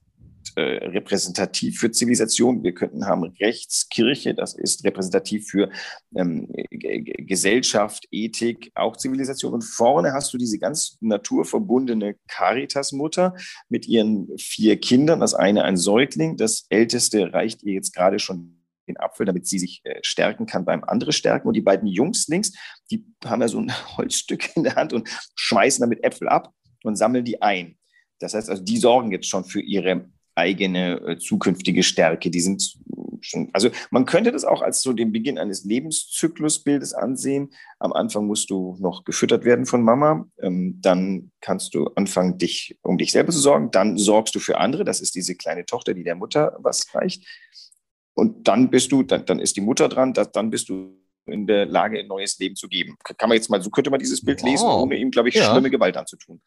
äh, 0.56 0.88
repräsentativ 0.88 1.78
für 1.78 1.90
Zivilisation. 1.90 2.62
Wir 2.64 2.74
könnten 2.74 3.06
haben 3.06 3.24
Rechtskirche, 3.40 4.34
das 4.34 4.54
ist 4.54 4.84
repräsentativ 4.84 5.46
für 5.48 5.70
ähm, 6.16 6.48
Gesellschaft, 6.70 8.06
Ethik, 8.10 8.72
auch 8.74 8.96
Zivilisation. 8.96 9.54
Und 9.54 9.62
vorne 9.62 10.12
hast 10.12 10.32
du 10.32 10.38
diese 10.38 10.58
ganz 10.58 10.98
naturverbundene 11.00 12.16
Caritas-Mutter 12.28 13.36
mit 13.68 13.86
ihren 13.86 14.28
vier 14.38 14.80
Kindern. 14.80 15.20
Das 15.20 15.34
eine 15.34 15.64
ein 15.64 15.76
Säugling, 15.76 16.36
das 16.36 16.66
älteste 16.68 17.32
reicht 17.32 17.62
ihr 17.62 17.74
jetzt 17.74 17.94
gerade 17.94 18.18
schon 18.18 18.60
den 18.88 18.98
Apfel, 18.98 19.26
damit 19.26 19.46
sie 19.46 19.58
sich 19.58 19.82
äh, 19.84 20.00
stärken 20.02 20.46
kann 20.46 20.64
beim 20.64 20.84
andere 20.84 21.12
stärken. 21.12 21.48
Und 21.48 21.54
die 21.54 21.60
beiden 21.60 21.86
Jungs 21.86 22.28
links, 22.28 22.52
die 22.90 23.06
haben 23.24 23.40
ja 23.40 23.48
so 23.48 23.60
ein 23.60 23.72
Holzstück 23.96 24.56
in 24.56 24.64
der 24.64 24.74
Hand 24.74 24.92
und 24.92 25.08
schmeißen 25.36 25.80
damit 25.80 26.04
Äpfel 26.04 26.28
ab 26.28 26.52
und 26.82 26.96
sammeln 26.96 27.24
die 27.24 27.40
ein. 27.40 27.78
Das 28.18 28.34
heißt 28.34 28.50
also, 28.50 28.62
die 28.62 28.76
sorgen 28.76 29.12
jetzt 29.12 29.28
schon 29.28 29.44
für 29.44 29.60
ihre 29.60 30.10
eigene 30.40 31.00
äh, 31.06 31.18
zukünftige 31.18 31.82
Stärke. 31.82 32.30
Die 32.30 32.40
sind 32.40 32.78
schon, 33.20 33.50
also 33.52 33.70
man 33.90 34.06
könnte 34.06 34.32
das 34.32 34.44
auch 34.44 34.62
als 34.62 34.82
so 34.82 34.92
den 34.92 35.12
Beginn 35.12 35.38
eines 35.38 35.64
Lebenszyklusbildes 35.64 36.94
ansehen. 36.94 37.50
Am 37.78 37.92
Anfang 37.92 38.26
musst 38.26 38.50
du 38.50 38.76
noch 38.80 39.04
gefüttert 39.04 39.44
werden 39.44 39.66
von 39.66 39.82
Mama. 39.82 40.26
Ähm, 40.40 40.78
dann 40.80 41.30
kannst 41.40 41.74
du 41.74 41.88
anfangen, 41.94 42.38
dich 42.38 42.78
um 42.82 42.98
dich 42.98 43.12
selber 43.12 43.32
zu 43.32 43.38
sorgen. 43.38 43.70
Dann 43.70 43.98
sorgst 43.98 44.34
du 44.34 44.40
für 44.40 44.58
andere. 44.58 44.84
Das 44.84 45.00
ist 45.00 45.14
diese 45.14 45.34
kleine 45.34 45.66
Tochter, 45.66 45.94
die 45.94 46.04
der 46.04 46.14
Mutter 46.14 46.56
was 46.60 46.94
reicht. 46.94 47.24
Und 48.14 48.48
dann 48.48 48.70
bist 48.70 48.92
du, 48.92 49.02
dann, 49.02 49.24
dann 49.24 49.38
ist 49.38 49.56
die 49.56 49.62
Mutter 49.62 49.88
dran, 49.88 50.12
das, 50.12 50.32
dann 50.32 50.50
bist 50.50 50.68
du 50.68 50.96
in 51.26 51.46
der 51.46 51.66
Lage, 51.66 51.98
ein 51.98 52.06
neues 52.06 52.38
Leben 52.38 52.56
zu 52.56 52.68
geben. 52.68 52.96
Kann 53.04 53.28
man 53.28 53.36
jetzt 53.36 53.50
mal, 53.50 53.62
so 53.62 53.70
könnte 53.70 53.90
man 53.90 54.00
dieses 54.00 54.24
Bild 54.24 54.42
wow. 54.42 54.50
lesen, 54.50 54.66
ohne 54.66 54.96
ihm, 54.96 55.10
glaube 55.10 55.28
ich, 55.28 55.36
ja. 55.36 55.50
schlimme 55.50 55.70
Gewalt 55.70 55.96
anzutun. 55.96 56.40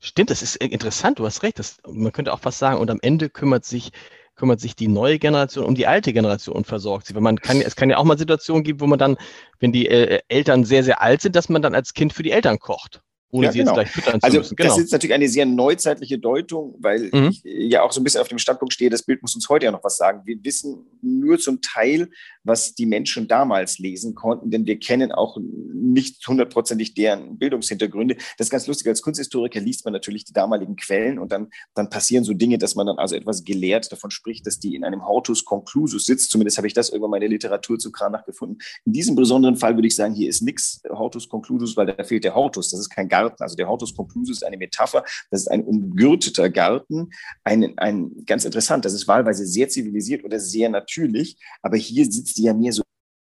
Stimmt, 0.00 0.30
das 0.30 0.42
ist 0.42 0.56
interessant, 0.56 1.18
du 1.18 1.26
hast 1.26 1.42
recht. 1.42 1.58
Das, 1.58 1.78
man 1.86 2.12
könnte 2.12 2.32
auch 2.32 2.40
fast 2.40 2.58
sagen, 2.58 2.78
und 2.78 2.90
am 2.90 3.00
Ende 3.02 3.28
kümmert 3.30 3.64
sich, 3.64 3.90
kümmert 4.36 4.60
sich 4.60 4.76
die 4.76 4.88
neue 4.88 5.18
Generation 5.18 5.64
um 5.64 5.74
die 5.74 5.86
alte 5.86 6.12
Generation 6.12 6.56
und 6.56 6.66
versorgt 6.66 7.06
sie. 7.06 7.14
Weil 7.14 7.22
man 7.22 7.38
kann, 7.38 7.60
es 7.60 7.76
kann 7.76 7.90
ja 7.90 7.96
auch 7.98 8.04
mal 8.04 8.18
Situationen 8.18 8.62
geben, 8.64 8.80
wo 8.80 8.86
man 8.86 8.98
dann, 8.98 9.16
wenn 9.58 9.72
die 9.72 9.88
äh, 9.88 10.20
Eltern 10.28 10.64
sehr, 10.64 10.84
sehr 10.84 11.02
alt 11.02 11.22
sind, 11.22 11.34
dass 11.36 11.48
man 11.48 11.62
dann 11.62 11.74
als 11.74 11.94
Kind 11.94 12.12
für 12.12 12.22
die 12.22 12.30
Eltern 12.32 12.58
kocht 12.58 13.02
ohne 13.30 13.46
ja, 13.46 13.52
sie 13.52 13.58
genau. 13.58 13.72
jetzt 13.72 13.76
gleich 13.76 13.90
füttern 13.90 14.18
also, 14.22 14.36
zu 14.36 14.40
müssen. 14.40 14.56
Genau. 14.56 14.68
Das 14.68 14.78
ist 14.78 14.92
natürlich 14.92 15.14
eine 15.14 15.28
sehr 15.28 15.46
neuzeitliche 15.46 16.18
Deutung, 16.18 16.74
weil 16.78 17.10
mhm. 17.12 17.28
ich 17.28 17.42
ja 17.44 17.82
auch 17.82 17.92
so 17.92 18.00
ein 18.00 18.04
bisschen 18.04 18.20
auf 18.20 18.28
dem 18.28 18.38
Standpunkt 18.38 18.72
stehe, 18.72 18.90
das 18.90 19.02
Bild 19.02 19.22
muss 19.22 19.34
uns 19.34 19.48
heute 19.48 19.66
ja 19.66 19.72
noch 19.72 19.84
was 19.84 19.96
sagen. 19.96 20.22
Wir 20.24 20.42
wissen 20.42 20.86
nur 21.02 21.38
zum 21.38 21.60
Teil, 21.60 22.08
was 22.42 22.74
die 22.74 22.86
Menschen 22.86 23.28
damals 23.28 23.78
lesen 23.78 24.14
konnten, 24.14 24.50
denn 24.50 24.66
wir 24.66 24.78
kennen 24.78 25.12
auch 25.12 25.38
nicht 25.40 26.26
hundertprozentig 26.26 26.94
deren 26.94 27.38
Bildungshintergründe. 27.38 28.16
Das 28.38 28.46
ist 28.46 28.50
ganz 28.50 28.66
lustig, 28.66 28.88
als 28.88 29.02
Kunsthistoriker 29.02 29.60
liest 29.60 29.84
man 29.84 29.92
natürlich 29.92 30.24
die 30.24 30.32
damaligen 30.32 30.76
Quellen 30.76 31.18
und 31.18 31.30
dann, 31.30 31.48
dann 31.74 31.90
passieren 31.90 32.24
so 32.24 32.32
Dinge, 32.32 32.58
dass 32.58 32.74
man 32.74 32.86
dann 32.86 32.98
also 32.98 33.14
etwas 33.14 33.44
gelehrt 33.44 33.92
davon 33.92 34.10
spricht, 34.10 34.46
dass 34.46 34.58
die 34.58 34.74
in 34.74 34.84
einem 34.84 35.06
Hortus 35.06 35.44
Conclusus 35.44 36.04
sitzt. 36.04 36.30
Zumindest 36.30 36.56
habe 36.56 36.66
ich 36.66 36.74
das 36.74 36.88
in 36.88 37.20
der 37.20 37.28
Literatur 37.28 37.78
zu 37.78 37.92
Kranach 37.92 38.24
gefunden. 38.24 38.58
In 38.84 38.92
diesem 38.92 39.16
besonderen 39.16 39.56
Fall 39.56 39.76
würde 39.76 39.88
ich 39.88 39.96
sagen, 39.96 40.14
hier 40.14 40.28
ist 40.28 40.42
nichts 40.42 40.80
Hortus 40.88 41.28
Conclusus, 41.28 41.76
weil 41.76 41.86
da 41.86 42.04
fehlt 42.04 42.24
der 42.24 42.34
Hortus. 42.34 42.70
Das 42.70 42.80
ist 42.80 42.90
kein 42.90 43.08
Garten. 43.18 43.42
Also 43.42 43.56
der 43.56 43.68
Hortus 43.68 43.94
conclusus 43.94 44.38
ist 44.38 44.44
eine 44.44 44.56
Metapher. 44.56 45.04
Das 45.30 45.42
ist 45.42 45.48
ein 45.48 45.64
umgürteter 45.64 46.50
Garten. 46.50 47.10
Ein, 47.44 47.76
ein, 47.78 48.24
ganz 48.26 48.44
interessant. 48.44 48.84
Das 48.84 48.92
ist 48.92 49.08
wahlweise 49.08 49.46
sehr 49.46 49.68
zivilisiert 49.68 50.24
oder 50.24 50.38
sehr 50.38 50.68
natürlich. 50.68 51.36
Aber 51.62 51.76
hier 51.76 52.04
sitzt 52.04 52.36
die 52.38 52.44
ja 52.44 52.54
mehr 52.54 52.72
so 52.72 52.82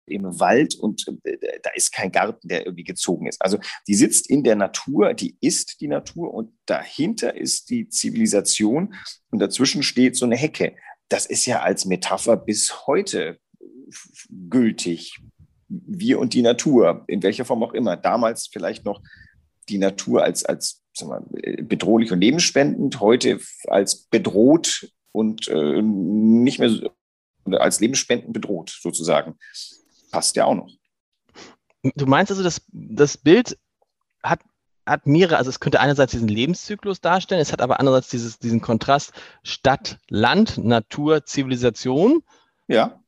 im 0.06 0.40
Wald 0.40 0.76
und 0.76 1.06
äh, 1.24 1.38
da 1.64 1.70
ist 1.74 1.94
kein 1.94 2.12
Garten, 2.12 2.48
der 2.48 2.66
irgendwie 2.66 2.84
gezogen 2.84 3.28
ist. 3.28 3.42
Also 3.42 3.60
die 3.88 3.94
sitzt 3.96 4.30
in 4.30 4.44
der 4.44 4.56
Natur, 4.56 5.14
die 5.14 5.38
ist 5.40 5.80
die 5.80 5.88
Natur 5.88 6.34
und 6.34 6.52
dahinter 6.66 7.36
ist 7.36 7.70
die 7.70 7.88
Zivilisation 7.88 8.94
und 9.30 9.40
dazwischen 9.40 9.84
steht 9.84 10.18
so 10.18 10.26
eine 10.26 10.36
Hecke. 10.36 10.76
Das 11.08 11.26
ist 11.26 11.46
ja 11.46 11.62
als 11.62 11.86
Metapher 11.86 12.36
bis 12.38 12.88
heute 12.88 13.40
gültig. 14.50 15.20
Wir 15.68 16.20
und 16.20 16.34
die 16.34 16.42
Natur, 16.42 17.06
in 17.08 17.24
welcher 17.24 17.46
Form 17.46 17.64
auch 17.64 17.74
immer. 17.74 17.96
Damals 17.96 18.48
vielleicht 18.48 18.84
noch 18.84 19.02
die 19.70 19.78
Natur 19.78 20.24
als, 20.24 20.46
als 20.46 20.82
wir, 21.00 21.64
bedrohlich 21.64 22.12
und 22.12 22.20
lebensspendend, 22.20 23.00
heute 23.00 23.40
als 23.68 24.04
bedroht 24.04 24.92
und 25.12 25.48
äh, 25.48 25.82
nicht 25.82 26.60
mehr 26.60 26.92
als 27.52 27.80
lebensspendend 27.80 28.34
bedroht, 28.34 28.78
sozusagen 28.82 29.36
passt 30.12 30.36
ja 30.36 30.46
auch 30.46 30.56
noch. 30.56 30.70
Du 31.96 32.06
meinst 32.06 32.32
also, 32.32 32.44
dass 32.44 32.62
das 32.72 33.18
Bild 33.18 33.58
hat, 34.22 34.42
hat 34.86 35.08
mehrere, 35.08 35.38
also 35.38 35.50
es 35.50 35.60
könnte 35.60 35.80
einerseits 35.80 36.12
diesen 36.12 36.28
Lebenszyklus 36.28 37.02
darstellen, 37.02 37.42
es 37.42 37.52
hat 37.52 37.62
aber 37.62 37.80
andererseits 37.80 38.10
dieses, 38.10 38.38
diesen 38.38 38.62
Kontrast 38.62 39.14
Stadt, 39.44 40.00
Land, 40.10 40.60
Natur, 40.60 41.26
Zivilisation. 41.26 42.24
Ja. 42.68 43.02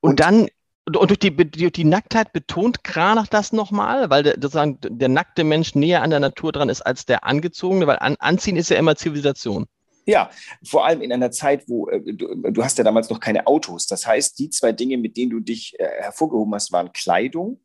Und, 0.00 0.10
und 0.10 0.20
dann 0.20 0.48
und 0.96 1.10
durch 1.10 1.18
die, 1.18 1.34
durch 1.34 1.72
die 1.72 1.84
Nacktheit 1.84 2.32
betont 2.32 2.84
Kranach 2.84 3.26
das 3.26 3.52
nochmal, 3.52 4.10
weil 4.10 4.22
der, 4.22 4.34
sozusagen 4.34 4.78
der 4.82 5.08
nackte 5.08 5.44
Mensch 5.44 5.74
näher 5.74 6.02
an 6.02 6.10
der 6.10 6.20
Natur 6.20 6.52
dran 6.52 6.68
ist 6.68 6.82
als 6.82 7.04
der 7.06 7.24
angezogene, 7.24 7.86
weil 7.86 7.98
an, 7.98 8.16
Anziehen 8.18 8.56
ist 8.56 8.70
ja 8.70 8.76
immer 8.76 8.96
Zivilisation. 8.96 9.66
Ja, 10.06 10.30
vor 10.64 10.86
allem 10.86 11.02
in 11.02 11.12
einer 11.12 11.30
Zeit, 11.30 11.68
wo 11.68 11.88
äh, 11.88 12.00
du, 12.00 12.34
du, 12.34 12.64
hast 12.64 12.78
ja 12.78 12.84
damals 12.84 13.10
noch 13.10 13.20
keine 13.20 13.46
Autos. 13.46 13.86
Das 13.86 14.06
heißt, 14.06 14.38
die 14.38 14.48
zwei 14.48 14.72
Dinge, 14.72 14.96
mit 14.96 15.18
denen 15.18 15.30
du 15.30 15.40
dich 15.40 15.78
äh, 15.78 15.86
hervorgehoben 15.98 16.54
hast, 16.54 16.72
waren 16.72 16.92
Kleidung 16.92 17.60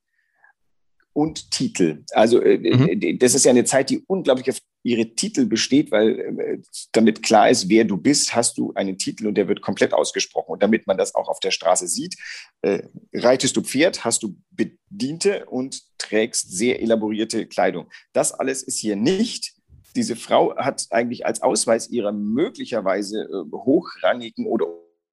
und 1.13 1.51
Titel. 1.51 2.03
Also 2.11 2.41
äh, 2.41 2.57
mhm. 2.57 3.19
das 3.19 3.35
ist 3.35 3.45
ja 3.45 3.51
eine 3.51 3.63
Zeit, 3.63 3.89
die 3.89 4.03
unglaublich 4.07 4.49
auf 4.49 4.57
ihre 4.83 5.15
Titel 5.15 5.45
besteht, 5.45 5.91
weil 5.91 6.19
äh, 6.19 6.61
damit 6.91 7.23
klar 7.23 7.49
ist, 7.49 7.69
wer 7.69 7.85
du 7.85 7.97
bist, 7.97 8.35
hast 8.35 8.57
du 8.57 8.73
einen 8.75 8.97
Titel 8.97 9.27
und 9.27 9.35
der 9.35 9.47
wird 9.47 9.61
komplett 9.61 9.93
ausgesprochen. 9.93 10.51
Und 10.51 10.63
damit 10.63 10.87
man 10.87 10.97
das 10.97 11.15
auch 11.15 11.29
auf 11.29 11.39
der 11.39 11.51
Straße 11.51 11.87
sieht, 11.87 12.15
äh, 12.61 12.83
reitest 13.13 13.55
du 13.55 13.61
Pferd, 13.61 14.03
hast 14.03 14.23
du 14.23 14.35
Bediente 14.51 15.45
und 15.45 15.81
trägst 15.97 16.51
sehr 16.51 16.81
elaborierte 16.81 17.47
Kleidung. 17.47 17.89
Das 18.11 18.33
alles 18.33 18.61
ist 18.61 18.77
hier 18.77 18.95
nicht 18.95 19.53
diese 19.95 20.15
Frau 20.15 20.55
hat 20.55 20.87
eigentlich 20.89 21.25
als 21.25 21.41
Ausweis 21.41 21.89
ihrer 21.89 22.11
möglicherweise 22.11 23.23
äh, 23.23 23.51
hochrangigen 23.51 24.47
oder, 24.47 24.65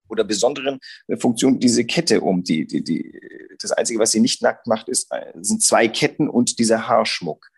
oder 0.08 0.24
besonderen 0.24 0.80
äh, 1.08 1.16
Funktion 1.16 1.58
diese 1.58 1.84
Kette 1.84 2.20
um. 2.20 2.42
Die, 2.42 2.66
die, 2.66 2.82
die, 2.82 3.20
das 3.60 3.72
Einzige, 3.72 4.00
was 4.00 4.12
sie 4.12 4.20
nicht 4.20 4.42
nackt 4.42 4.66
macht, 4.66 4.88
ist, 4.88 5.12
äh, 5.12 5.32
sind 5.40 5.62
zwei 5.62 5.88
Ketten 5.88 6.28
und 6.28 6.58
dieser 6.58 6.88
Haarschmuck. 6.88 7.48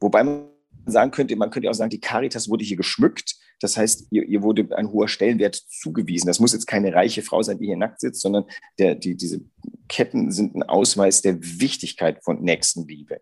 Wobei 0.00 0.24
man 0.24 0.49
sagen 0.86 1.10
könnte, 1.10 1.36
man 1.36 1.50
könnte 1.50 1.70
auch 1.70 1.74
sagen, 1.74 1.90
die 1.90 2.00
Caritas 2.00 2.48
wurde 2.48 2.64
hier 2.64 2.76
geschmückt. 2.76 3.36
Das 3.60 3.76
heißt, 3.76 4.06
ihr, 4.10 4.24
ihr, 4.26 4.42
wurde 4.42 4.66
ein 4.76 4.90
hoher 4.90 5.08
Stellenwert 5.08 5.54
zugewiesen. 5.54 6.26
Das 6.26 6.40
muss 6.40 6.52
jetzt 6.52 6.66
keine 6.66 6.94
reiche 6.94 7.22
Frau 7.22 7.42
sein, 7.42 7.58
die 7.58 7.66
hier 7.66 7.76
nackt 7.76 8.00
sitzt, 8.00 8.22
sondern 8.22 8.44
der, 8.78 8.94
die, 8.94 9.16
diese 9.16 9.40
Ketten 9.88 10.30
sind 10.32 10.54
ein 10.54 10.62
Ausweis 10.62 11.20
der 11.20 11.38
Wichtigkeit 11.40 12.24
von 12.24 12.42
Nächstenliebe. 12.42 13.20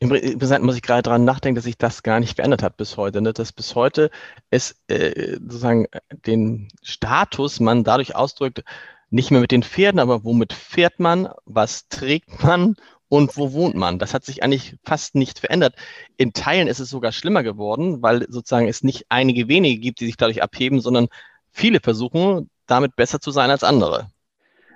Interessant 0.00 0.64
muss 0.64 0.76
ich 0.76 0.82
gerade 0.82 1.02
daran 1.02 1.24
nachdenken, 1.24 1.56
dass 1.56 1.64
sich 1.64 1.78
das 1.78 2.02
gar 2.02 2.20
nicht 2.20 2.36
verändert 2.36 2.62
hat 2.62 2.76
bis 2.76 2.96
heute. 2.96 3.20
Ne? 3.22 3.32
Dass 3.32 3.52
bis 3.52 3.74
heute 3.74 4.10
es 4.50 4.76
äh, 4.88 5.38
sozusagen 5.40 5.86
den 6.26 6.68
Status 6.82 7.60
man 7.60 7.84
dadurch 7.84 8.14
ausdrückt, 8.14 8.62
nicht 9.10 9.30
mehr 9.30 9.40
mit 9.40 9.52
den 9.52 9.62
Pferden, 9.62 10.00
aber 10.00 10.24
womit 10.24 10.52
fährt 10.52 10.98
man, 10.98 11.28
was 11.44 11.88
trägt 11.88 12.42
man 12.42 12.76
und 13.16 13.36
wo 13.38 13.52
wohnt 13.52 13.74
man. 13.74 13.98
Das 13.98 14.12
hat 14.12 14.24
sich 14.24 14.42
eigentlich 14.42 14.76
fast 14.84 15.14
nicht 15.14 15.38
verändert. 15.38 15.74
In 16.18 16.34
Teilen 16.34 16.68
ist 16.68 16.80
es 16.80 16.90
sogar 16.90 17.12
schlimmer 17.12 17.42
geworden, 17.42 18.02
weil 18.02 18.26
sozusagen 18.28 18.68
es 18.68 18.82
nicht 18.82 19.06
einige 19.08 19.48
wenige 19.48 19.80
gibt, 19.80 20.00
die 20.00 20.06
sich 20.06 20.18
dadurch 20.18 20.42
abheben, 20.42 20.80
sondern 20.80 21.08
viele 21.50 21.80
versuchen, 21.80 22.50
damit 22.66 22.94
besser 22.94 23.18
zu 23.18 23.30
sein 23.30 23.50
als 23.50 23.64
andere. 23.64 24.10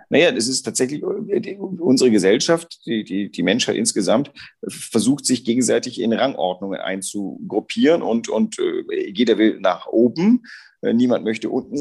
Naja, 0.08 0.32
das 0.32 0.48
ist 0.48 0.62
tatsächlich 0.62 1.02
äh, 1.02 1.56
unsere 1.58 2.10
Gesellschaft, 2.10 2.80
die, 2.86 3.04
die, 3.04 3.30
die 3.30 3.42
Menschheit 3.42 3.76
insgesamt, 3.76 4.32
versucht 4.66 5.26
sich 5.26 5.44
gegenseitig 5.44 6.00
in 6.00 6.12
Rangordnungen 6.12 6.80
einzugruppieren 6.80 8.02
und, 8.02 8.28
und 8.28 8.58
äh, 8.58 9.10
jeder 9.10 9.36
will 9.38 9.60
nach 9.60 9.86
oben, 9.86 10.44
äh, 10.80 10.94
niemand 10.94 11.24
möchte 11.24 11.50
unten 11.50 11.76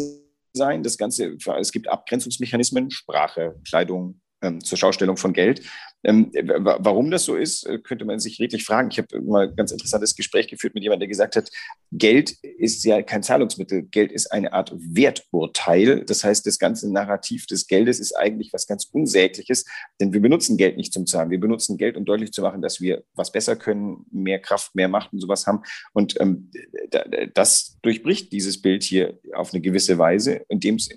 sein. 0.54 0.84
Das 0.84 0.98
Ganze, 0.98 1.38
es 1.60 1.72
gibt 1.72 1.88
Abgrenzungsmechanismen, 1.88 2.92
Sprache, 2.92 3.56
Kleidung, 3.68 4.20
ähm, 4.42 4.64
zur 4.64 4.78
Schaustellung 4.78 5.18
von 5.18 5.34
Geld. 5.34 5.62
Ähm, 6.04 6.32
warum 6.34 7.12
das 7.12 7.26
so 7.26 7.36
ist, 7.36 7.66
äh, 7.66 7.78
könnte 7.80 8.06
man 8.06 8.20
sich 8.20 8.40
redlich 8.40 8.64
fragen. 8.64 8.90
Ich 8.92 8.98
habe 8.98 9.22
mal 9.22 9.50
ein 9.50 9.56
ganz 9.56 9.72
interessantes 9.72 10.16
Gespräch 10.16 10.48
geführt 10.48 10.74
mit 10.74 10.84
jemandem, 10.84 11.02
der 11.02 11.08
gesagt 11.10 11.36
hat, 11.36 11.50
Geld 11.92 12.32
ist 12.42 12.86
ja 12.86 13.02
kein 13.02 13.22
Zahlungsmittel. 13.22 13.84
Geld 13.84 14.12
ist 14.12 14.32
eine 14.32 14.54
Art 14.54 14.72
Werturteil. 14.78 16.06
Das 16.06 16.24
heißt, 16.24 16.46
das 16.46 16.58
ganze 16.58 16.92
Narrativ 16.92 17.48
des 17.48 17.68
Geldes 17.68 18.00
ist 18.00 18.14
eigentlich 18.14 18.54
was 18.54 18.66
ganz 18.66 18.86
Unsägliches, 18.92 19.66
denn 20.00 20.14
wir 20.14 20.22
benutzen 20.22 20.56
Geld 20.56 20.78
nicht 20.78 20.94
zum 20.94 21.06
Zahlen. 21.06 21.32
Wir 21.32 21.40
benutzen 21.40 21.78
Geld, 21.78 21.98
um 21.98 22.06
deutlich 22.06 22.32
zu 22.32 22.42
machen, 22.42 22.62
dass 22.62 22.80
wir 22.80 23.04
was 23.14 23.32
besser 23.32 23.58
können, 23.58 24.06
mehr 24.12 24.40
Kraft, 24.40 24.76
mehr 24.76 24.88
Macht 24.88 25.12
und 25.12 25.20
sowas 25.20 25.48
haben. 25.48 25.64
Und 25.92 26.20
ähm, 26.22 26.50
das 27.34 27.78
durchbricht 27.82 28.32
dieses 28.32 28.62
Bild 28.62 28.84
hier 28.84 29.20
auf 29.34 29.54
eine 29.54 29.62
gewisse 29.62 29.98
Weise, 29.98 30.46
indem 30.48 30.76
es 30.76 30.90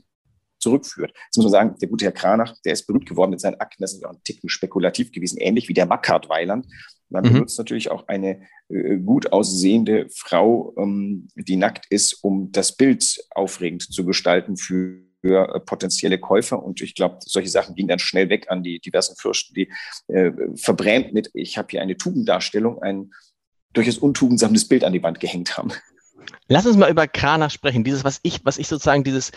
zurückführt. 0.62 1.12
Jetzt 1.26 1.36
muss 1.36 1.44
man 1.44 1.52
sagen, 1.52 1.74
der 1.80 1.88
gute 1.88 2.04
Herr 2.04 2.12
Kranach, 2.12 2.54
der 2.64 2.72
ist 2.72 2.86
berühmt 2.86 3.06
geworden 3.06 3.30
mit 3.30 3.40
seinen 3.40 3.60
Akten, 3.60 3.82
das 3.82 3.94
ist 3.94 4.04
auch 4.04 4.12
ein 4.12 4.22
Ticken 4.24 4.48
spekulativ 4.48 5.12
gewesen, 5.12 5.38
ähnlich 5.38 5.68
wie 5.68 5.74
der 5.74 5.86
Mackart 5.86 6.28
Weiland. 6.28 6.66
Man 7.10 7.24
mhm. 7.24 7.32
benutzt 7.32 7.58
natürlich 7.58 7.90
auch 7.90 8.08
eine 8.08 8.42
äh, 8.68 8.96
gut 8.98 9.32
aussehende 9.32 10.06
Frau, 10.14 10.74
ähm, 10.78 11.28
die 11.34 11.56
nackt 11.56 11.86
ist, 11.90 12.14
um 12.22 12.52
das 12.52 12.76
Bild 12.76 13.22
aufregend 13.30 13.82
zu 13.82 14.04
gestalten 14.04 14.56
für 14.56 15.02
für 15.22 15.54
äh, 15.54 15.60
potenzielle 15.60 16.18
Käufer. 16.18 16.62
Und 16.62 16.80
ich 16.82 16.94
glaube, 16.94 17.18
solche 17.20 17.48
Sachen 17.48 17.74
gingen 17.74 17.88
dann 17.88 17.98
schnell 17.98 18.28
weg 18.28 18.50
an 18.50 18.62
die 18.62 18.80
diversen 18.80 19.16
Fürsten, 19.16 19.54
die 19.54 19.70
äh, 20.08 20.32
verbrämt 20.56 21.14
mit, 21.14 21.30
ich 21.32 21.56
habe 21.56 21.68
hier 21.70 21.80
eine 21.80 21.96
Tugenddarstellung, 21.96 22.82
ein 22.82 23.12
durchaus 23.72 23.98
untugendsames 23.98 24.68
Bild 24.68 24.84
an 24.84 24.92
die 24.92 25.02
Wand 25.02 25.20
gehängt 25.20 25.56
haben. 25.56 25.72
Lass 26.48 26.66
uns 26.66 26.76
mal 26.76 26.90
über 26.90 27.06
Kranach 27.06 27.50
sprechen. 27.50 27.84
Dieses, 27.84 28.04
was 28.04 28.20
ich, 28.22 28.44
was 28.44 28.58
ich 28.58 28.68
sozusagen, 28.68 29.04
dieses, 29.04 29.32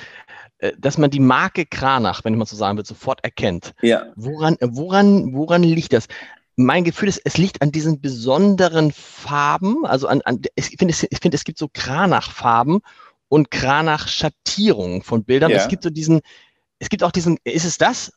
äh, 0.60 0.74
dass 0.78 0.98
man 0.98 1.10
die 1.10 1.20
Marke 1.20 1.66
Kranach, 1.66 2.24
wenn 2.24 2.38
man 2.38 2.48
so 2.48 2.56
sagen 2.56 2.78
will, 2.78 2.86
sofort 2.86 3.24
erkennt. 3.24 3.74
Ja. 3.82 4.08
Woran, 4.16 4.58
woran, 4.62 5.34
woran 5.34 5.64
liegt 5.64 5.94
das? 5.94 6.08
Mein 6.56 6.84
Gefühl 6.84 7.10
ist, 7.10 7.22
es 7.24 7.38
liegt 7.38 7.62
an 7.62 7.72
diesen 7.72 8.02
besonderen 8.02 8.92
Farben. 8.92 9.86
Also 9.86 10.08
an, 10.08 10.22
an 10.22 10.42
ich 10.56 10.76
finde, 10.78 10.94
es, 10.94 11.06
ich 11.10 11.20
finde, 11.22 11.36
es 11.36 11.44
gibt 11.44 11.58
so 11.58 11.70
Kranach-Farben 11.72 12.80
und 13.28 13.52
Kranach-Schattierungen 13.52 15.02
von 15.02 15.24
Bildern. 15.26 15.52
Ja. 15.52 15.58
Es 15.58 15.68
gibt 15.68 15.84
so 15.84 15.90
diesen, 15.90 16.22
es 16.80 16.90
gibt 16.90 17.04
auch 17.04 17.12
diesen, 17.12 17.38
ist 17.44 17.66
es 17.66 17.78
das? 17.78 18.12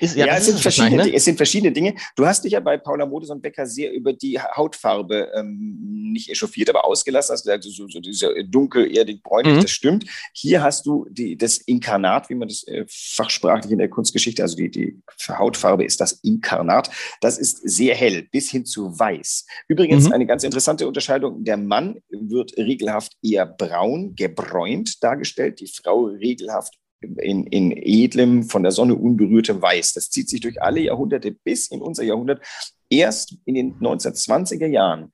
Ist, 0.00 0.16
ja, 0.16 0.26
ja 0.26 0.36
es, 0.36 0.46
sind 0.46 0.60
verschiedene, 0.60 1.04
ne? 1.04 1.14
es 1.14 1.24
sind 1.24 1.36
verschiedene 1.36 1.72
Dinge. 1.72 1.94
Du 2.16 2.26
hast 2.26 2.44
dich 2.44 2.52
ja 2.52 2.60
bei 2.60 2.76
Paula 2.76 3.06
Modes 3.06 3.30
und 3.30 3.42
Becker 3.42 3.66
sehr 3.66 3.92
über 3.92 4.12
die 4.12 4.38
Hautfarbe 4.38 5.30
ähm, 5.34 6.10
nicht 6.12 6.30
echauffiert, 6.30 6.70
aber 6.70 6.84
ausgelassen. 6.84 7.34
Hast 7.34 7.44
gesagt, 7.44 7.64
so, 7.64 7.88
so 7.88 8.00
dieser 8.00 8.30
dunkel, 8.44 8.94
erdig, 8.94 9.22
bräunlich, 9.22 9.54
mhm. 9.54 9.60
das 9.60 9.70
stimmt. 9.70 10.06
Hier 10.32 10.62
hast 10.62 10.86
du 10.86 11.06
die, 11.10 11.36
das 11.36 11.58
Inkarnat, 11.58 12.28
wie 12.30 12.34
man 12.34 12.48
das 12.48 12.66
äh, 12.66 12.84
fachsprachlich 12.88 13.72
in 13.72 13.78
der 13.78 13.88
Kunstgeschichte, 13.88 14.42
also 14.42 14.56
die, 14.56 14.70
die 14.70 15.02
Hautfarbe 15.28 15.84
ist 15.84 16.00
das 16.00 16.12
Inkarnat. 16.22 16.90
Das 17.20 17.38
ist 17.38 17.58
sehr 17.68 17.94
hell, 17.94 18.26
bis 18.30 18.50
hin 18.50 18.64
zu 18.64 18.98
weiß. 18.98 19.46
Übrigens 19.68 20.06
mhm. 20.06 20.12
eine 20.12 20.26
ganz 20.26 20.44
interessante 20.44 20.86
Unterscheidung. 20.86 21.44
Der 21.44 21.56
Mann 21.56 22.00
wird 22.10 22.56
regelhaft 22.56 23.16
eher 23.22 23.46
braun, 23.46 24.14
gebräunt 24.16 25.02
dargestellt, 25.02 25.60
die 25.60 25.68
Frau 25.68 26.04
regelhaft 26.04 26.81
in, 27.18 27.46
in 27.46 27.72
edlem, 27.72 28.44
von 28.44 28.62
der 28.62 28.72
Sonne 28.72 28.94
unberührtem 28.94 29.60
Weiß. 29.60 29.92
Das 29.92 30.10
zieht 30.10 30.28
sich 30.28 30.40
durch 30.40 30.62
alle 30.62 30.80
Jahrhunderte 30.80 31.32
bis 31.32 31.68
in 31.68 31.80
unser 31.80 32.04
Jahrhundert. 32.04 32.44
Erst 32.88 33.36
in 33.44 33.54
den 33.54 33.74
1920er 33.78 34.66
Jahren 34.66 35.12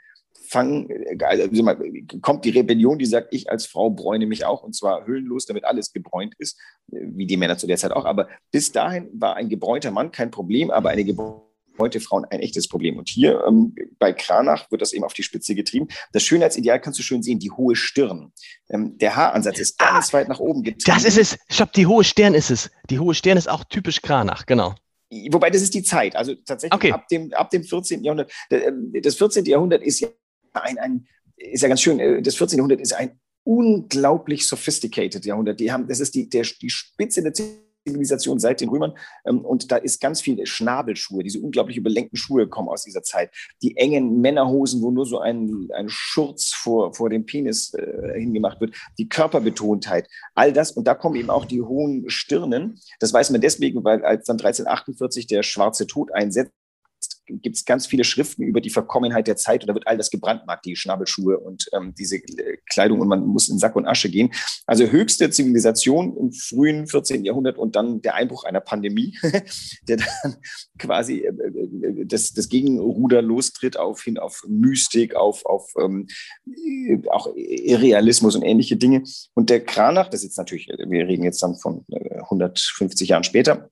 fangen, 0.48 0.88
also 1.20 1.48
kommt 2.22 2.44
die 2.44 2.50
Rebellion, 2.50 2.98
die 2.98 3.06
sagt, 3.06 3.28
ich 3.32 3.50
als 3.50 3.66
Frau 3.66 3.90
bräune 3.90 4.26
mich 4.26 4.44
auch 4.44 4.62
und 4.62 4.74
zwar 4.74 5.06
hüllenlos, 5.06 5.46
damit 5.46 5.64
alles 5.64 5.92
gebräunt 5.92 6.34
ist, 6.38 6.58
wie 6.86 7.26
die 7.26 7.36
Männer 7.36 7.58
zu 7.58 7.66
der 7.66 7.76
Zeit 7.76 7.92
auch. 7.92 8.04
Aber 8.04 8.28
bis 8.50 8.72
dahin 8.72 9.08
war 9.12 9.36
ein 9.36 9.48
gebräunter 9.48 9.90
Mann 9.90 10.10
kein 10.10 10.30
Problem, 10.30 10.70
aber 10.70 10.90
eine 10.90 11.04
gebräunte 11.04 11.47
heute 11.78 12.00
Frauen 12.00 12.24
ein 12.26 12.40
echtes 12.40 12.68
Problem. 12.68 12.98
Und 12.98 13.08
hier 13.08 13.44
ähm, 13.46 13.74
bei 13.98 14.12
Kranach 14.12 14.70
wird 14.70 14.82
das 14.82 14.92
eben 14.92 15.04
auf 15.04 15.14
die 15.14 15.22
Spitze 15.22 15.54
getrieben. 15.54 15.88
Das 16.12 16.22
Schönheitsideal 16.22 16.80
kannst 16.80 16.98
du 16.98 17.02
schön 17.02 17.22
sehen, 17.22 17.38
die 17.38 17.50
hohe 17.50 17.76
Stirn. 17.76 18.32
Ähm, 18.68 18.98
der 18.98 19.16
Haaransatz 19.16 19.58
ist 19.58 19.78
ganz 19.78 20.10
ah, 20.10 20.18
weit 20.18 20.28
nach 20.28 20.40
oben 20.40 20.62
getrieben. 20.62 20.84
Das 20.86 21.04
ist 21.04 21.18
es. 21.18 21.38
Stopp, 21.48 21.72
die 21.72 21.86
hohe 21.86 22.04
Stirn 22.04 22.34
ist 22.34 22.50
es. 22.50 22.70
Die 22.90 22.98
hohe 22.98 23.14
Stirn 23.14 23.36
ist 23.38 23.48
auch 23.48 23.64
typisch 23.64 24.02
Kranach, 24.02 24.46
genau. 24.46 24.74
Wobei 25.30 25.50
das 25.50 25.62
ist 25.62 25.74
die 25.74 25.82
Zeit. 25.82 26.16
Also 26.16 26.34
tatsächlich 26.34 26.74
okay. 26.74 26.92
ab, 26.92 27.08
dem, 27.08 27.32
ab 27.32 27.50
dem 27.50 27.64
14. 27.64 28.04
Jahrhundert. 28.04 28.30
Ähm, 28.50 28.92
das 29.02 29.16
14. 29.16 29.44
Jahrhundert 29.46 29.82
ist 29.82 30.00
ja 30.00 30.08
ein, 30.52 30.78
ein 30.78 31.06
ist 31.36 31.62
ja 31.62 31.68
ganz 31.68 31.80
schön, 31.80 32.00
äh, 32.00 32.20
das 32.20 32.36
14. 32.36 32.58
Jahrhundert 32.58 32.80
ist 32.80 32.92
ein 32.92 33.18
unglaublich 33.44 34.46
sophisticated 34.46 35.24
Jahrhundert. 35.24 35.60
Die 35.60 35.72
haben, 35.72 35.88
das 35.88 36.00
ist 36.00 36.14
die, 36.14 36.28
der, 36.28 36.44
die 36.60 36.68
Spitze 36.68 37.22
der 37.22 37.32
Zivilisation 37.32 37.67
seit 38.38 38.60
den 38.60 38.68
Römern. 38.68 38.94
Ähm, 39.24 39.44
und 39.44 39.70
da 39.70 39.76
ist 39.76 40.00
ganz 40.00 40.20
viel 40.20 40.44
Schnabelschuhe, 40.46 41.22
diese 41.22 41.40
unglaublich 41.40 41.76
überlenkten 41.76 42.16
Schuhe 42.16 42.48
kommen 42.48 42.68
aus 42.68 42.84
dieser 42.84 43.02
Zeit. 43.02 43.30
Die 43.62 43.76
engen 43.76 44.20
Männerhosen, 44.20 44.82
wo 44.82 44.90
nur 44.90 45.06
so 45.06 45.18
ein, 45.18 45.68
ein 45.74 45.88
Schurz 45.88 46.52
vor, 46.52 46.94
vor 46.94 47.10
dem 47.10 47.26
Penis 47.26 47.74
äh, 47.74 48.18
hingemacht 48.18 48.60
wird. 48.60 48.74
Die 48.98 49.08
Körperbetontheit, 49.08 50.08
all 50.34 50.52
das. 50.52 50.72
Und 50.72 50.86
da 50.86 50.94
kommen 50.94 51.16
eben 51.16 51.30
auch 51.30 51.44
die 51.44 51.62
hohen 51.62 52.08
Stirnen. 52.08 52.80
Das 53.00 53.12
weiß 53.12 53.30
man 53.30 53.40
deswegen, 53.40 53.84
weil 53.84 54.04
als 54.04 54.26
dann 54.26 54.34
1348 54.34 55.26
der 55.26 55.42
schwarze 55.42 55.86
Tod 55.86 56.12
einsetzt, 56.12 56.52
gibt 57.28 57.56
es 57.56 57.64
ganz 57.64 57.86
viele 57.86 58.04
Schriften 58.04 58.42
über 58.42 58.60
die 58.60 58.70
Verkommenheit 58.70 59.26
der 59.26 59.36
Zeit 59.36 59.62
und 59.62 59.68
da 59.68 59.74
wird 59.74 59.86
all 59.86 59.96
das 59.96 60.10
gebrandmarkt, 60.10 60.64
die 60.64 60.76
Schnabelschuhe 60.76 61.38
und 61.38 61.68
ähm, 61.72 61.94
diese 61.96 62.16
äh, 62.16 62.58
Kleidung 62.68 63.00
und 63.00 63.08
man 63.08 63.26
muss 63.26 63.48
in 63.48 63.58
Sack 63.58 63.76
und 63.76 63.86
Asche 63.86 64.08
gehen. 64.08 64.30
Also 64.66 64.86
höchste 64.86 65.30
Zivilisation 65.30 66.16
im 66.16 66.32
frühen 66.32 66.86
14. 66.86 67.24
Jahrhundert 67.24 67.58
und 67.58 67.76
dann 67.76 68.00
der 68.02 68.14
Einbruch 68.14 68.44
einer 68.44 68.60
Pandemie, 68.60 69.16
der 69.88 69.98
dann 69.98 70.36
quasi 70.78 71.18
äh, 71.18 71.28
äh, 71.28 72.06
das, 72.06 72.32
das 72.32 72.48
Gegenruder 72.48 73.22
lostritt 73.22 73.76
auf 73.76 74.02
hin 74.02 74.18
auf 74.18 74.42
Mystik, 74.48 75.14
auf, 75.14 75.44
auf 75.44 75.72
ähm, 75.78 76.06
auch 77.10 77.28
Irrealismus 77.36 78.36
und 78.36 78.42
ähnliche 78.42 78.76
Dinge. 78.76 79.02
Und 79.34 79.50
der 79.50 79.64
Kranach, 79.64 80.08
das 80.08 80.20
ist 80.20 80.30
jetzt 80.30 80.38
natürlich, 80.38 80.68
wir 80.68 81.06
reden 81.06 81.24
jetzt 81.24 81.42
dann 81.42 81.56
von 81.56 81.84
150 81.90 83.08
Jahren 83.08 83.24
später, 83.24 83.70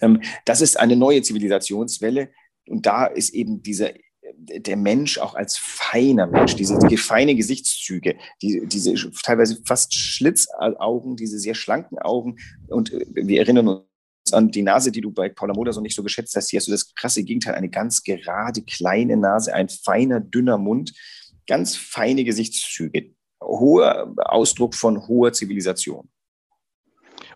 ähm, 0.00 0.20
das 0.44 0.60
ist 0.60 0.78
eine 0.78 0.96
neue 0.96 1.22
Zivilisationswelle. 1.22 2.30
Und 2.68 2.86
da 2.86 3.06
ist 3.06 3.34
eben 3.34 3.62
dieser 3.62 3.92
der 4.38 4.76
Mensch 4.76 5.18
auch 5.18 5.34
als 5.34 5.56
feiner 5.56 6.26
Mensch, 6.26 6.56
diese 6.56 6.78
feine 6.96 7.34
Gesichtszüge, 7.34 8.16
die, 8.42 8.66
diese 8.66 8.94
teilweise 9.22 9.60
fast 9.64 9.94
Schlitzaugen, 9.94 11.16
diese 11.16 11.38
sehr 11.38 11.54
schlanken 11.54 11.98
Augen. 11.98 12.36
Und 12.68 12.92
äh, 12.92 13.04
wir 13.14 13.40
erinnern 13.40 13.68
uns 13.68 13.84
an 14.32 14.50
die 14.50 14.62
Nase, 14.62 14.90
die 14.90 15.00
du 15.00 15.12
bei 15.12 15.28
Paula 15.28 15.54
Moder 15.54 15.72
so 15.72 15.80
nicht 15.80 15.94
so 15.94 16.02
geschätzt 16.02 16.34
hast. 16.36 16.50
Hier 16.50 16.58
hast 16.58 16.66
du 16.66 16.72
das 16.72 16.94
krasse 16.94 17.22
Gegenteil, 17.22 17.54
eine 17.54 17.68
ganz 17.68 18.02
gerade, 18.02 18.62
kleine 18.62 19.16
Nase, 19.16 19.54
ein 19.54 19.68
feiner, 19.68 20.20
dünner 20.20 20.58
Mund, 20.58 20.92
ganz 21.46 21.76
feine 21.76 22.24
Gesichtszüge, 22.24 23.14
hoher 23.40 24.14
Ausdruck 24.18 24.74
von 24.74 25.06
hoher 25.06 25.32
Zivilisation. 25.32 26.08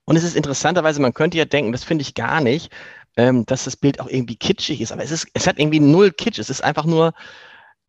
Und 0.04 0.16
es 0.16 0.24
ist 0.24 0.34
interessanterweise, 0.34 1.00
man 1.00 1.14
könnte 1.14 1.38
ja 1.38 1.44
denken, 1.44 1.70
das 1.70 1.84
finde 1.84 2.02
ich 2.02 2.14
gar 2.14 2.40
nicht, 2.40 2.72
ähm, 3.16 3.44
dass 3.46 3.64
das 3.64 3.76
Bild 3.76 4.00
auch 4.00 4.08
irgendwie 4.08 4.36
kitschig 4.36 4.80
ist, 4.80 4.92
aber 4.92 5.02
es 5.02 5.10
ist, 5.10 5.26
es 5.34 5.46
hat 5.46 5.58
irgendwie 5.58 5.80
null 5.80 6.12
Kitsch. 6.12 6.38
Es 6.38 6.50
ist 6.50 6.62
einfach 6.62 6.84
nur, 6.84 7.12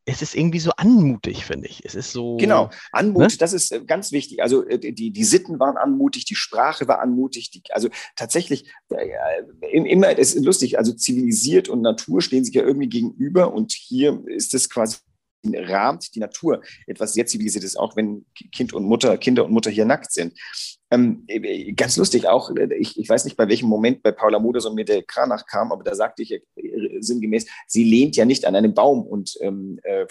es 0.05 0.21
ist 0.21 0.35
irgendwie 0.35 0.59
so 0.59 0.71
anmutig, 0.77 1.45
finde 1.45 1.67
ich. 1.67 1.85
Es 1.85 1.95
ist 1.95 2.11
so. 2.11 2.37
Genau, 2.37 2.69
Anmut, 2.91 3.21
ne? 3.21 3.37
das 3.37 3.53
ist 3.53 3.71
äh, 3.71 3.81
ganz 3.85 4.11
wichtig. 4.11 4.41
Also 4.41 4.67
äh, 4.67 4.79
die, 4.79 5.11
die 5.11 5.23
Sitten 5.23 5.59
waren 5.59 5.77
anmutig, 5.77 6.25
die 6.25 6.35
Sprache 6.35 6.87
war 6.87 6.99
anmutig. 6.99 7.51
Die, 7.51 7.61
also 7.71 7.89
tatsächlich, 8.15 8.71
äh, 8.89 9.07
immer, 9.71 10.17
es 10.17 10.33
ist 10.33 10.43
lustig, 10.43 10.77
also 10.77 10.93
zivilisiert 10.93 11.69
und 11.69 11.81
Natur 11.81 12.21
stehen 12.21 12.43
sich 12.43 12.55
ja 12.55 12.63
irgendwie 12.63 12.89
gegenüber 12.89 13.53
und 13.53 13.71
hier 13.71 14.23
ist 14.27 14.53
es 14.53 14.69
quasi 14.69 14.97
rahmt 15.43 16.15
die 16.15 16.19
Natur 16.19 16.61
etwas 16.87 17.13
sehr 17.13 17.25
zivilisiertes, 17.25 17.75
auch 17.75 17.95
wenn 17.95 18.25
Kind 18.51 18.73
und 18.73 18.83
Mutter, 18.83 19.17
Kinder 19.17 19.45
und 19.45 19.51
Mutter 19.51 19.71
hier 19.71 19.85
nackt 19.85 20.11
sind. 20.11 20.33
Ähm, 20.91 21.23
äh, 21.27 21.71
ganz 21.71 21.95
lustig 21.95 22.27
auch, 22.27 22.53
äh, 22.55 22.75
ich, 22.75 22.99
ich 22.99 23.07
weiß 23.07 23.23
nicht, 23.23 23.37
bei 23.37 23.47
welchem 23.47 23.69
Moment 23.69 24.03
bei 24.03 24.11
Paula 24.11 24.39
Modersohn 24.39 24.75
mir 24.75 24.83
der 24.83 25.03
Kranach 25.03 25.45
kam, 25.45 25.71
aber 25.71 25.83
da 25.83 25.95
sagte 25.95 26.21
ich 26.21 26.31
äh, 26.33 26.41
sinngemäß, 26.99 27.47
sie 27.65 27.85
lehnt 27.85 28.17
ja 28.17 28.25
nicht 28.25 28.45
an 28.45 28.55
einem 28.55 28.73
Baum 28.73 29.01
und 29.07 29.37
ähm, 29.39 29.79
äh, 29.83 30.05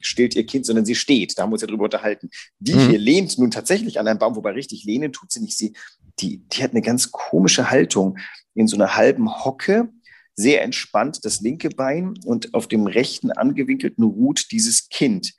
stillt 0.00 0.36
ihr 0.36 0.46
Kind, 0.46 0.64
sondern 0.64 0.84
sie 0.84 0.94
steht. 0.94 1.36
Da 1.36 1.42
haben 1.42 1.50
wir 1.50 1.54
uns 1.54 1.62
ja 1.62 1.68
drüber 1.68 1.84
unterhalten. 1.84 2.30
Die 2.60 2.74
mhm. 2.74 2.90
hier 2.90 2.98
lehnt 2.98 3.36
nun 3.38 3.50
tatsächlich 3.50 3.98
an 3.98 4.06
einem 4.06 4.20
Baum, 4.20 4.36
wobei 4.36 4.52
richtig 4.52 4.84
lehnen 4.84 5.12
tut 5.12 5.32
sie 5.32 5.40
nicht. 5.40 5.58
Sie, 5.58 5.72
die, 6.20 6.38
die 6.38 6.62
hat 6.62 6.70
eine 6.70 6.82
ganz 6.82 7.10
komische 7.10 7.70
Haltung 7.70 8.16
in 8.54 8.68
so 8.68 8.76
einer 8.76 8.96
halben 8.96 9.44
Hocke 9.44 9.88
sehr 10.34 10.62
entspannt 10.62 11.24
das 11.24 11.40
linke 11.40 11.68
Bein 11.68 12.14
und 12.24 12.54
auf 12.54 12.66
dem 12.66 12.86
rechten 12.86 13.30
angewinkelten 13.30 14.04
ruht 14.04 14.50
dieses 14.50 14.88
Kind. 14.88 15.32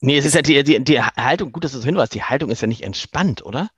Nee, 0.00 0.18
es 0.18 0.26
ist 0.26 0.34
ja 0.34 0.42
die, 0.42 0.62
die, 0.62 0.82
die 0.82 1.00
Haltung, 1.00 1.52
gut, 1.52 1.64
dass 1.64 1.72
du 1.72 1.78
es 1.78 1.84
hinweist, 1.84 2.14
die 2.14 2.22
Haltung 2.22 2.50
ist 2.50 2.60
ja 2.60 2.68
nicht 2.68 2.82
entspannt, 2.82 3.44
oder? 3.44 3.70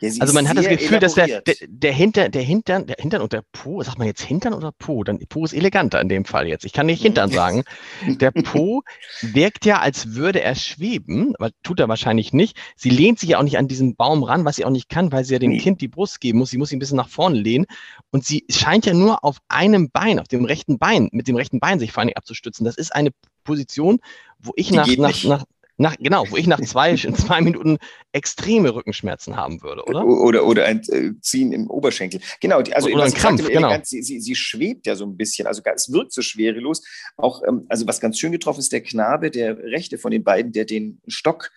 Ja, 0.00 0.10
also 0.20 0.34
man 0.34 0.46
hat 0.46 0.58
das 0.58 0.68
Gefühl, 0.68 0.98
dass 0.98 1.14
der, 1.14 1.40
der, 1.40 1.54
der, 1.66 1.92
Hinter, 1.92 2.28
der, 2.28 2.42
Hintern, 2.42 2.86
der 2.86 2.96
Hintern 2.98 3.22
und 3.22 3.32
der 3.32 3.42
Po, 3.52 3.82
sagt 3.82 3.98
man 3.98 4.06
jetzt 4.06 4.20
Hintern 4.20 4.52
oder 4.52 4.70
Po? 4.78 5.04
Dann 5.04 5.18
Po 5.28 5.44
ist 5.44 5.54
eleganter 5.54 6.00
in 6.02 6.10
dem 6.10 6.26
Fall 6.26 6.46
jetzt. 6.46 6.66
Ich 6.66 6.74
kann 6.74 6.84
nicht 6.84 7.00
Hintern 7.00 7.30
sagen. 7.30 7.64
Der 8.06 8.30
Po 8.30 8.82
wirkt 9.22 9.64
ja, 9.64 9.80
als 9.80 10.14
würde 10.14 10.42
er 10.42 10.54
schweben, 10.54 11.34
aber 11.38 11.50
tut 11.62 11.80
er 11.80 11.88
wahrscheinlich 11.88 12.32
nicht. 12.32 12.56
Sie 12.76 12.90
lehnt 12.90 13.18
sich 13.18 13.30
ja 13.30 13.38
auch 13.38 13.42
nicht 13.42 13.58
an 13.58 13.68
diesen 13.68 13.96
Baum 13.96 14.22
ran, 14.22 14.44
was 14.44 14.56
sie 14.56 14.64
auch 14.64 14.70
nicht 14.70 14.88
kann, 14.88 15.12
weil 15.12 15.24
sie 15.24 15.32
ja 15.32 15.38
dem 15.38 15.52
nee. 15.52 15.58
Kind 15.58 15.80
die 15.80 15.88
Brust 15.88 16.20
geben 16.20 16.38
muss. 16.38 16.50
Sie 16.50 16.58
muss 16.58 16.68
sich 16.68 16.76
ein 16.76 16.80
bisschen 16.80 16.98
nach 16.98 17.08
vorne 17.08 17.38
lehnen. 17.38 17.64
Und 18.10 18.24
sie 18.24 18.44
scheint 18.50 18.84
ja 18.84 18.92
nur 18.92 19.24
auf 19.24 19.38
einem 19.48 19.90
Bein, 19.90 20.20
auf 20.20 20.28
dem 20.28 20.44
rechten 20.44 20.78
Bein, 20.78 21.08
mit 21.12 21.26
dem 21.26 21.36
rechten 21.36 21.58
Bein 21.58 21.78
sich 21.78 21.92
vor 21.92 22.02
allem 22.02 22.12
abzustützen. 22.14 22.64
Das 22.64 22.76
ist 22.76 22.94
eine 22.94 23.10
Position, 23.44 24.00
wo 24.38 24.52
ich 24.56 24.70
nach, 24.70 24.86
nach, 24.98 25.24
nach, 25.24 25.44
nach, 25.78 25.96
genau, 25.98 26.24
wo 26.30 26.36
ich 26.36 26.46
nach 26.46 26.60
zwei, 26.60 26.94
zwei 26.96 27.40
Minuten 27.40 27.78
extreme 28.12 28.74
Rückenschmerzen 28.74 29.36
haben 29.36 29.62
würde, 29.62 29.84
oder? 29.84 30.04
Oder, 30.04 30.46
oder 30.46 30.64
ein 30.64 30.80
äh, 30.88 31.12
Ziehen 31.20 31.52
im 31.52 31.68
Oberschenkel. 31.68 32.20
Genau, 32.40 32.62
die, 32.62 32.74
also 32.74 32.88
oder 32.88 33.04
ein 33.04 33.12
Krampf, 33.12 33.42
sagte, 33.42 33.54
genau. 33.54 33.76
sie, 33.82 34.02
sie, 34.02 34.20
sie, 34.20 34.34
schwebt 34.34 34.86
ja 34.86 34.96
so 34.96 35.04
ein 35.04 35.16
bisschen, 35.16 35.46
also 35.46 35.62
es 35.74 35.92
wirkt 35.92 36.12
so 36.12 36.22
schwerelos. 36.22 36.82
Auch, 37.16 37.42
ähm, 37.46 37.66
also 37.68 37.86
was 37.86 38.00
ganz 38.00 38.18
schön 38.18 38.32
getroffen 38.32 38.60
ist, 38.60 38.72
der 38.72 38.82
Knabe, 38.82 39.30
der 39.30 39.58
rechte 39.58 39.98
von 39.98 40.10
den 40.10 40.24
beiden, 40.24 40.52
der 40.52 40.64
den 40.64 41.00
Stock 41.08 41.50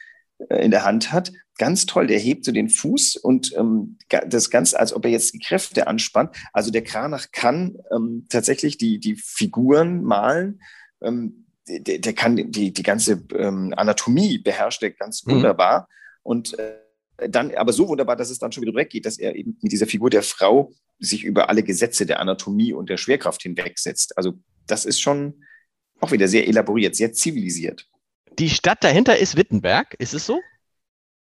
äh, 0.49 0.63
in 0.63 0.71
der 0.71 0.84
Hand 0.84 1.12
hat, 1.12 1.32
ganz 1.58 1.86
toll, 1.86 2.08
der 2.08 2.19
hebt 2.19 2.45
so 2.45 2.51
den 2.51 2.69
Fuß 2.69 3.17
und 3.17 3.53
ähm, 3.55 3.97
das 4.27 4.49
Ganze, 4.49 4.79
als 4.79 4.93
ob 4.93 5.05
er 5.05 5.12
jetzt 5.12 5.34
die 5.34 5.39
Kräfte 5.39 5.88
anspannt. 5.88 6.36
Also 6.53 6.71
der 6.71 6.84
Kranach 6.84 7.27
kann 7.32 7.77
ähm, 7.91 8.25
tatsächlich 8.29 8.77
die, 8.77 8.99
die 8.99 9.15
Figuren 9.15 10.01
malen, 10.03 10.62
ähm, 11.01 11.45
der, 11.69 11.99
der 11.99 12.13
kann 12.13 12.36
die, 12.36 12.73
die 12.73 12.84
ganze 12.84 13.23
ähm, 13.36 13.73
Anatomie 13.75 14.39
beherrscht 14.39 14.82
er 14.84 14.91
ganz 14.91 15.25
mhm. 15.25 15.34
wunderbar. 15.34 15.88
Und 16.23 16.58
äh, 16.58 16.79
dann 17.29 17.53
aber 17.55 17.73
so 17.73 17.88
wunderbar, 17.88 18.15
dass 18.15 18.29
es 18.29 18.39
dann 18.39 18.51
schon 18.51 18.63
wieder 18.63 18.75
weggeht, 18.75 19.05
dass 19.05 19.17
er 19.17 19.36
eben 19.36 19.58
mit 19.62 19.71
dieser 19.71 19.88
Figur 19.88 20.10
der 20.10 20.23
Frau 20.23 20.71
sich 20.99 21.23
über 21.23 21.49
alle 21.49 21.63
Gesetze 21.63 22.05
der 22.05 22.19
Anatomie 22.19 22.73
und 22.73 22.89
der 22.89 22.97
Schwerkraft 22.97 23.41
hinwegsetzt. 23.41 24.17
Also 24.17 24.34
das 24.67 24.86
ist 24.86 24.99
schon 24.99 25.43
auch 25.99 26.12
wieder 26.12 26.27
sehr 26.27 26.47
elaboriert, 26.47 26.95
sehr 26.95 27.13
zivilisiert. 27.13 27.88
Die 28.38 28.49
Stadt 28.49 28.84
dahinter 28.84 29.17
ist 29.17 29.36
Wittenberg, 29.36 29.95
ist 29.99 30.13
es 30.13 30.25
so? 30.25 30.39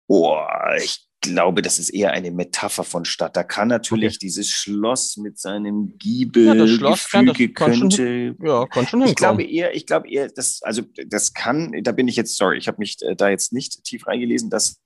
Oh, 0.06 0.38
ich 0.76 1.05
glaube, 1.20 1.62
das 1.62 1.78
ist 1.78 1.90
eher 1.90 2.12
eine 2.12 2.30
Metapher 2.30 2.84
von 2.84 3.04
Stadt. 3.04 3.36
Da 3.36 3.42
kann 3.42 3.68
natürlich 3.68 4.14
okay. 4.14 4.18
dieses 4.22 4.50
Schloss 4.50 5.16
mit 5.16 5.38
seinem 5.38 5.96
Giebel, 5.98 6.46
ja, 6.46 6.54
das 6.54 6.70
Schloss 6.70 7.04
Gefüge 7.04 7.52
kann, 7.52 7.70
das 7.72 7.80
könnte. 7.80 8.34
Schon, 8.36 8.46
ja, 8.46 8.66
kann 8.66 8.86
schon 8.86 9.02
Ich 9.02 9.14
glaube 9.14 9.42
eher, 9.42 9.74
ich 9.74 9.86
glaube 9.86 10.08
eher, 10.08 10.28
das, 10.28 10.62
also 10.62 10.82
das 11.06 11.34
kann, 11.34 11.72
da 11.82 11.92
bin 11.92 12.08
ich 12.08 12.16
jetzt, 12.16 12.36
sorry, 12.36 12.58
ich 12.58 12.68
habe 12.68 12.78
mich 12.78 12.96
äh, 13.02 13.16
da 13.16 13.28
jetzt 13.28 13.52
nicht 13.52 13.84
tief 13.84 14.06
reingelesen, 14.06 14.50
das 14.50 14.80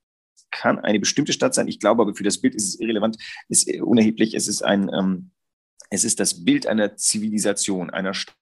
kann 0.51 0.79
eine 0.79 0.99
bestimmte 0.99 1.33
Stadt 1.33 1.55
sein. 1.55 1.69
Ich 1.69 1.79
glaube 1.79 2.03
aber 2.03 2.15
für 2.15 2.25
das 2.25 2.39
Bild 2.39 2.55
ist 2.55 2.69
es 2.69 2.81
irrelevant, 2.81 3.17
ist 3.49 3.71
unerheblich. 3.81 4.35
Es 4.35 4.49
ist 4.49 4.63
ein, 4.63 4.91
ähm, 4.93 5.31
es 5.91 6.05
ist 6.05 6.21
das 6.21 6.45
Bild 6.45 6.67
einer 6.67 6.97
Zivilisation, 6.97 7.91
einer 7.91 8.15
Stadt, 8.15 8.37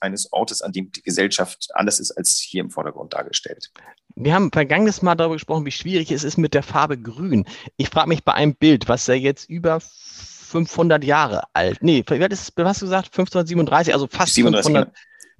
eines 0.00 0.32
Ortes, 0.32 0.62
an 0.62 0.72
dem 0.72 0.92
die 0.92 1.02
Gesellschaft 1.02 1.68
anders 1.74 1.98
ist 2.00 2.12
als 2.12 2.38
hier 2.38 2.60
im 2.60 2.70
Vordergrund 2.70 3.14
dargestellt. 3.14 3.70
Wir 4.14 4.34
haben 4.34 4.52
vergangenes 4.52 5.02
Mal 5.02 5.14
darüber 5.14 5.34
gesprochen, 5.34 5.66
wie 5.66 5.72
schwierig 5.72 6.12
es 6.12 6.24
ist 6.24 6.36
mit 6.36 6.54
der 6.54 6.62
Farbe 6.62 6.98
Grün. 6.98 7.46
Ich 7.76 7.88
frage 7.88 8.08
mich 8.08 8.24
bei 8.24 8.34
einem 8.34 8.54
Bild, 8.54 8.88
was 8.88 9.06
ja 9.06 9.14
jetzt 9.14 9.48
über 9.48 9.80
500 9.80 11.02
Jahre 11.02 11.44
alt, 11.54 11.82
nee, 11.82 12.04
wie 12.06 12.22
alt 12.22 12.32
ist, 12.32 12.52
was 12.56 12.66
hast 12.66 12.82
du 12.82 12.86
gesagt, 12.86 13.06
1537, 13.06 13.94
also 13.94 14.06
fast 14.06 14.34
500, 14.34 14.92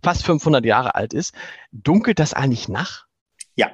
fast 0.03 0.25
500 0.25 0.65
Jahre 0.65 0.95
alt 0.95 1.13
ist. 1.13 1.35
Dunkelt 1.71 2.19
das 2.19 2.33
eigentlich 2.33 2.69
nach? 2.69 3.05
Ja, 3.55 3.71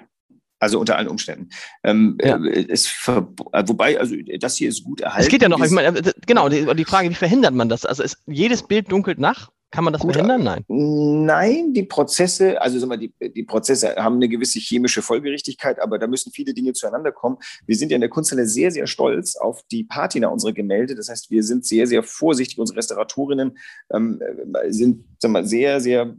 also 0.58 0.80
unter 0.80 0.96
allen 0.96 1.08
Umständen. 1.08 1.50
Ähm, 1.84 2.18
ja. 2.20 2.36
äh, 2.44 2.66
es 2.68 2.88
äh, 3.06 3.22
wobei, 3.66 3.98
also 4.00 4.16
das 4.40 4.56
hier 4.56 4.68
ist 4.68 4.82
gut 4.82 5.00
erhalten. 5.00 5.22
Es 5.22 5.30
geht 5.30 5.42
ja 5.42 5.48
noch, 5.48 5.62
ich 5.62 5.70
meine, 5.70 5.96
äh, 5.96 6.12
genau, 6.26 6.48
die, 6.48 6.66
die, 6.74 6.84
Frage, 6.84 7.08
wie 7.10 7.14
verhindert 7.14 7.54
man 7.54 7.68
das? 7.68 7.86
Also 7.86 8.02
ist 8.02 8.18
jedes 8.26 8.64
Bild 8.64 8.90
dunkelt 8.90 9.20
nach? 9.20 9.50
Kann 9.70 9.84
man 9.84 9.92
das 9.92 10.00
Gut, 10.00 10.14
verhindern? 10.14 10.44
Nein. 10.44 10.64
Nein, 10.68 11.74
die 11.74 11.82
Prozesse, 11.82 12.60
also 12.60 12.78
sag 12.78 12.88
mal, 12.88 12.96
die, 12.96 13.12
die 13.20 13.42
Prozesse 13.42 13.96
haben 13.96 14.16
eine 14.16 14.28
gewisse 14.28 14.58
chemische 14.58 15.02
Folgerichtigkeit, 15.02 15.78
aber 15.80 15.98
da 15.98 16.06
müssen 16.06 16.32
viele 16.32 16.54
Dinge 16.54 16.72
zueinander 16.72 17.12
kommen. 17.12 17.36
Wir 17.66 17.76
sind 17.76 17.90
ja 17.90 17.96
in 17.96 18.00
der 18.00 18.08
Kunsthalle 18.08 18.46
sehr, 18.46 18.70
sehr 18.70 18.86
stolz 18.86 19.36
auf 19.36 19.62
die 19.70 19.84
Patina 19.84 20.28
unserer 20.28 20.52
Gemälde. 20.52 20.94
Das 20.94 21.10
heißt, 21.10 21.30
wir 21.30 21.42
sind 21.42 21.66
sehr, 21.66 21.86
sehr 21.86 22.02
vorsichtig. 22.02 22.58
Unsere 22.58 22.78
Restauratorinnen 22.78 23.58
ähm, 23.92 24.20
sind 24.68 25.04
sag 25.18 25.32
mal, 25.32 25.44
sehr, 25.44 25.80
sehr 25.80 26.14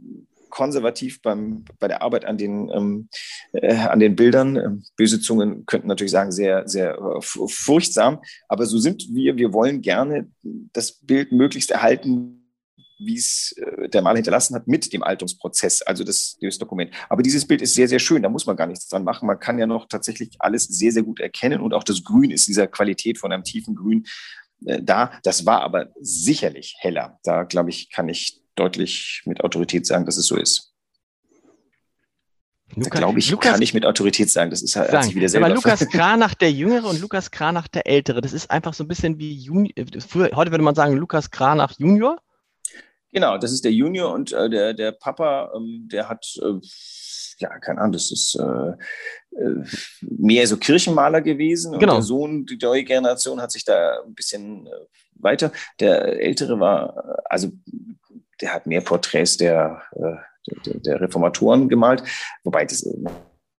konservativ 0.50 1.22
beim, 1.22 1.64
bei 1.78 1.88
der 1.88 2.02
Arbeit 2.02 2.24
an 2.26 2.36
den, 2.36 2.70
ähm, 2.72 3.08
äh, 3.52 3.74
an 3.74 3.98
den 3.98 4.14
Bildern. 4.14 4.56
Ähm, 4.56 4.84
böse 4.96 5.20
Zungen 5.20 5.64
könnten 5.66 5.88
natürlich 5.88 6.10
sagen, 6.12 6.30
sehr, 6.30 6.68
sehr 6.68 6.98
äh, 6.98 7.20
furchtsam. 7.20 8.20
Aber 8.48 8.66
so 8.66 8.78
sind 8.78 9.08
wir. 9.12 9.36
Wir 9.36 9.52
wollen 9.52 9.80
gerne 9.80 10.28
das 10.42 10.92
Bild 10.92 11.32
möglichst 11.32 11.70
erhalten, 11.70 12.39
wie 13.00 13.16
es 13.16 13.54
äh, 13.56 13.88
der 13.88 14.02
Maler 14.02 14.16
hinterlassen 14.16 14.54
hat, 14.54 14.68
mit 14.68 14.92
dem 14.92 15.02
Alterungsprozess, 15.02 15.82
also 15.82 16.04
das, 16.04 16.36
das 16.40 16.58
Dokument. 16.58 16.92
Aber 17.08 17.22
dieses 17.22 17.46
Bild 17.46 17.62
ist 17.62 17.74
sehr, 17.74 17.88
sehr 17.88 17.98
schön, 17.98 18.22
da 18.22 18.28
muss 18.28 18.46
man 18.46 18.56
gar 18.56 18.66
nichts 18.66 18.88
dran 18.88 19.04
machen. 19.04 19.26
Man 19.26 19.38
kann 19.38 19.58
ja 19.58 19.66
noch 19.66 19.88
tatsächlich 19.88 20.30
alles 20.38 20.64
sehr, 20.64 20.92
sehr 20.92 21.02
gut 21.02 21.20
erkennen 21.20 21.60
und 21.60 21.74
auch 21.74 21.84
das 21.84 22.04
Grün 22.04 22.30
ist 22.30 22.46
dieser 22.48 22.66
Qualität 22.66 23.18
von 23.18 23.32
einem 23.32 23.44
tiefen 23.44 23.74
Grün 23.74 24.06
äh, 24.66 24.82
da. 24.82 25.12
Das 25.22 25.46
war 25.46 25.62
aber 25.62 25.88
sicherlich 26.00 26.76
heller. 26.78 27.18
Da, 27.24 27.44
glaube 27.44 27.70
ich, 27.70 27.90
kann 27.90 28.08
ich 28.08 28.40
deutlich 28.54 29.22
mit 29.24 29.42
Autorität 29.42 29.86
sagen, 29.86 30.04
dass 30.04 30.16
es 30.16 30.26
so 30.26 30.36
ist. 30.36 30.70
Lukas, 32.76 33.00
glaube 33.00 33.18
ich, 33.18 33.30
Lukas, 33.30 33.52
kann 33.52 33.62
ich 33.62 33.74
mit 33.74 33.84
Autorität 33.84 34.30
sagen. 34.30 34.50
Das 34.50 34.62
ist 34.62 34.76
halt 34.76 34.90
sagen, 34.90 35.14
wieder 35.14 35.28
selber. 35.28 35.46
Aber 35.46 35.54
Lukas 35.54 35.88
Kranach 35.88 36.34
der 36.34 36.52
Jüngere 36.52 36.88
und 36.88 37.00
Lukas 37.00 37.30
Kranach 37.30 37.66
der 37.68 37.86
Ältere, 37.86 38.20
das 38.20 38.32
ist 38.32 38.50
einfach 38.50 38.74
so 38.74 38.84
ein 38.84 38.88
bisschen 38.88 39.18
wie 39.18 39.32
Juni 39.32 39.74
früher, 40.06 40.30
heute 40.34 40.52
würde 40.52 40.62
man 40.62 40.74
sagen 40.74 40.96
Lukas 40.96 41.30
Kranach 41.30 41.72
Junior. 41.78 42.20
Genau, 43.12 43.38
das 43.38 43.52
ist 43.52 43.64
der 43.64 43.72
Junior 43.72 44.12
und 44.12 44.32
äh, 44.32 44.48
der, 44.48 44.74
der 44.74 44.92
Papa, 44.92 45.52
ähm, 45.56 45.88
der 45.90 46.08
hat, 46.08 46.26
äh, 46.42 46.60
ja, 47.38 47.58
keine 47.58 47.80
Ahnung, 47.80 47.92
das 47.92 48.10
ist 48.12 48.36
äh, 48.36 48.72
äh 49.36 49.64
mehr 50.00 50.46
so 50.46 50.56
Kirchenmaler 50.56 51.20
gewesen. 51.20 51.74
Und 51.74 51.80
genau. 51.80 51.94
der 51.94 52.02
Sohn, 52.02 52.46
die 52.46 52.58
neue 52.60 52.84
Generation, 52.84 53.40
hat 53.40 53.50
sich 53.50 53.64
da 53.64 54.02
ein 54.06 54.14
bisschen 54.14 54.66
äh, 54.66 54.70
weiter. 55.14 55.50
Der 55.80 56.20
Ältere 56.20 56.60
war, 56.60 56.96
äh, 56.96 57.22
also 57.24 57.50
der 58.40 58.54
hat 58.54 58.66
mehr 58.66 58.80
Porträts 58.80 59.36
der, 59.36 59.82
der, 60.64 60.74
der 60.76 61.00
Reformatoren 61.02 61.68
gemalt, 61.68 62.02
wobei 62.42 62.64
das 62.64 62.86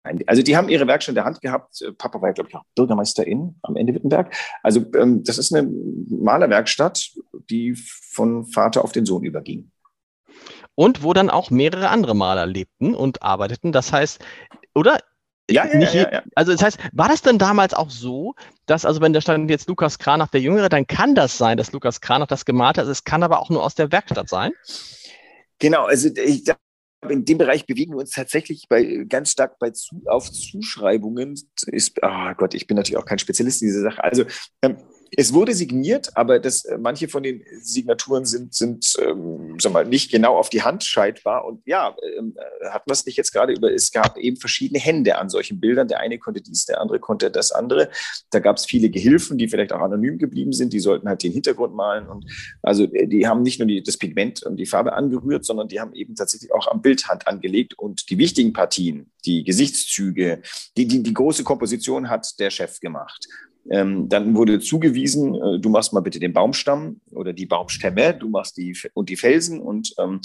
also 0.03 0.41
die 0.41 0.57
haben 0.57 0.69
ihre 0.69 0.87
Werkstatt 0.87 1.13
in 1.13 1.15
der 1.15 1.25
Hand 1.25 1.41
gehabt. 1.41 1.83
Papa 1.97 2.21
war 2.21 2.29
ja, 2.29 2.33
glaube 2.33 2.49
ich, 2.49 2.55
auch 2.55 2.63
Bürgermeisterin 2.75 3.55
am 3.61 3.75
Ende 3.75 3.93
Wittenberg. 3.93 4.33
Also 4.63 4.85
ähm, 4.95 5.23
das 5.23 5.37
ist 5.37 5.53
eine 5.53 5.69
Malerwerkstatt, 6.09 7.11
die 7.49 7.75
von 7.75 8.45
Vater 8.45 8.83
auf 8.83 8.91
den 8.91 9.05
Sohn 9.05 9.23
überging. 9.23 9.71
Und 10.75 11.03
wo 11.03 11.13
dann 11.13 11.29
auch 11.29 11.51
mehrere 11.51 11.89
andere 11.89 12.15
Maler 12.15 12.45
lebten 12.45 12.95
und 12.95 13.21
arbeiteten. 13.21 13.71
Das 13.71 13.93
heißt, 13.93 14.23
oder? 14.73 14.99
Ja, 15.49 15.65
ja, 15.67 15.77
Nicht, 15.77 15.93
ja, 15.93 16.11
ja, 16.11 16.23
Also 16.33 16.53
das 16.53 16.63
heißt, 16.63 16.79
war 16.93 17.09
das 17.09 17.21
denn 17.21 17.37
damals 17.37 17.73
auch 17.73 17.89
so, 17.89 18.35
dass, 18.67 18.85
also 18.85 19.01
wenn 19.01 19.11
da 19.11 19.19
stand 19.21 19.49
jetzt 19.49 19.67
Lukas 19.67 19.99
Kranach 19.99 20.29
der 20.29 20.39
Jüngere, 20.39 20.69
dann 20.69 20.87
kann 20.87 21.13
das 21.13 21.37
sein, 21.37 21.57
dass 21.57 21.73
Lukas 21.73 21.99
Kranach 21.99 22.27
das 22.27 22.45
gemalt 22.45 22.77
hat. 22.77 22.87
Es 22.87 23.03
kann 23.03 23.21
aber 23.21 23.39
auch 23.39 23.49
nur 23.49 23.63
aus 23.63 23.75
der 23.75 23.91
Werkstatt 23.91 24.29
sein. 24.29 24.51
Genau, 25.59 25.85
also 25.85 26.09
ich, 26.15 26.45
in 27.09 27.25
dem 27.25 27.37
Bereich 27.37 27.65
bewegen 27.65 27.93
wir 27.93 27.99
uns 27.99 28.11
tatsächlich 28.11 28.67
bei, 28.69 29.05
ganz 29.07 29.31
stark 29.31 29.57
bei 29.59 29.71
zu, 29.71 30.01
auf 30.05 30.31
Zuschreibungen. 30.31 31.33
Ist, 31.67 31.99
oh 32.01 32.33
Gott, 32.37 32.53
ich 32.53 32.67
bin 32.67 32.77
natürlich 32.77 32.97
auch 32.97 33.05
kein 33.05 33.19
Spezialist 33.19 33.61
in 33.61 33.69
dieser 33.69 33.81
Sache. 33.81 34.03
Also 34.03 34.25
ähm, 34.61 34.77
es 35.17 35.33
wurde 35.33 35.53
signiert, 35.53 36.15
aber 36.15 36.39
das, 36.39 36.63
äh, 36.63 36.77
manche 36.77 37.09
von 37.09 37.23
den 37.23 37.43
Signaturen 37.59 38.25
sind, 38.25 38.53
sind 38.53 38.93
ähm, 38.99 39.57
sag 39.59 39.73
mal, 39.73 39.85
nicht 39.85 40.09
genau 40.09 40.37
auf 40.37 40.49
die 40.49 40.61
Hand 40.61 40.83
scheidbar. 40.85 41.45
Und 41.45 41.61
ja, 41.65 41.95
ähm, 42.17 42.35
äh, 42.37 42.69
hatten 42.69 42.89
wir 42.89 42.93
es 42.93 43.05
nicht 43.05 43.17
jetzt 43.17 43.33
gerade 43.33 43.53
über, 43.53 43.73
es 43.73 43.91
gab 43.91 44.17
eben 44.17 44.37
verschiedene 44.37 44.79
Hände 44.79 45.17
an 45.17 45.29
solchen 45.29 45.59
Bildern. 45.59 45.89
Der 45.89 45.99
eine 45.99 46.17
konnte 46.17 46.41
dies, 46.41 46.65
der 46.65 46.79
andere 46.79 46.99
konnte 46.99 47.29
das 47.29 47.51
andere. 47.51 47.89
Da 48.29 48.39
gab 48.39 48.55
es 48.55 48.65
viele 48.65 48.89
Gehilfen, 48.89 49.37
die 49.37 49.49
vielleicht 49.49 49.73
auch 49.73 49.81
anonym 49.81 50.17
geblieben 50.17 50.53
sind. 50.53 50.71
Die 50.71 50.79
sollten 50.79 51.09
halt 51.09 51.23
den 51.23 51.33
Hintergrund 51.33 51.75
malen. 51.75 52.07
Und 52.07 52.25
also 52.61 52.85
äh, 52.85 53.07
die 53.07 53.27
haben 53.27 53.41
nicht 53.41 53.59
nur 53.59 53.67
die, 53.67 53.83
das 53.83 53.97
Pigment 53.97 54.43
und 54.43 54.55
die 54.55 54.65
Farbe 54.65 54.93
angerührt, 54.93 55.43
sondern 55.43 55.67
die 55.67 55.81
haben 55.81 55.93
eben 55.93 56.15
tatsächlich 56.15 56.53
auch 56.53 56.67
am 56.67 56.81
Bildhand 56.81 57.27
angelegt. 57.27 57.77
Und 57.77 58.09
die 58.09 58.17
wichtigen 58.17 58.53
Partien, 58.53 59.11
die 59.25 59.43
Gesichtszüge, 59.43 60.41
die, 60.77 60.87
die, 60.87 61.03
die 61.03 61.13
große 61.13 61.43
Komposition 61.43 62.09
hat 62.09 62.39
der 62.39 62.49
Chef 62.49 62.79
gemacht. 62.79 63.27
Ähm, 63.69 64.09
dann 64.09 64.35
wurde 64.35 64.59
zugewiesen, 64.59 65.35
äh, 65.35 65.59
du 65.59 65.69
machst 65.69 65.93
mal 65.93 65.99
bitte 65.99 66.19
den 66.19 66.33
Baumstamm 66.33 66.99
oder 67.11 67.31
die 67.31 67.45
Baumstämme, 67.45 68.13
du 68.15 68.29
machst 68.29 68.57
die 68.57 68.75
und 68.93 69.09
die 69.09 69.17
Felsen 69.17 69.59
und 69.59 69.93
ähm, 69.99 70.19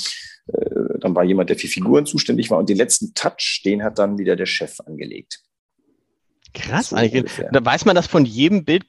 äh, 0.46 0.98
dann 1.00 1.14
war 1.14 1.24
jemand, 1.24 1.50
der 1.50 1.58
für 1.58 1.68
Figuren 1.68 2.06
zuständig 2.06 2.50
war 2.50 2.58
und 2.58 2.68
den 2.68 2.78
letzten 2.78 3.12
Touch, 3.14 3.62
den 3.64 3.82
hat 3.82 3.98
dann 3.98 4.18
wieder 4.18 4.36
der 4.36 4.46
Chef 4.46 4.80
angelegt. 4.80 5.40
Krass, 6.54 6.88
so 6.90 6.96
eigentlich. 6.96 7.30
Da 7.52 7.62
weiß 7.62 7.84
man 7.84 7.94
das 7.94 8.06
von 8.06 8.24
jedem 8.24 8.64
Bild, 8.64 8.86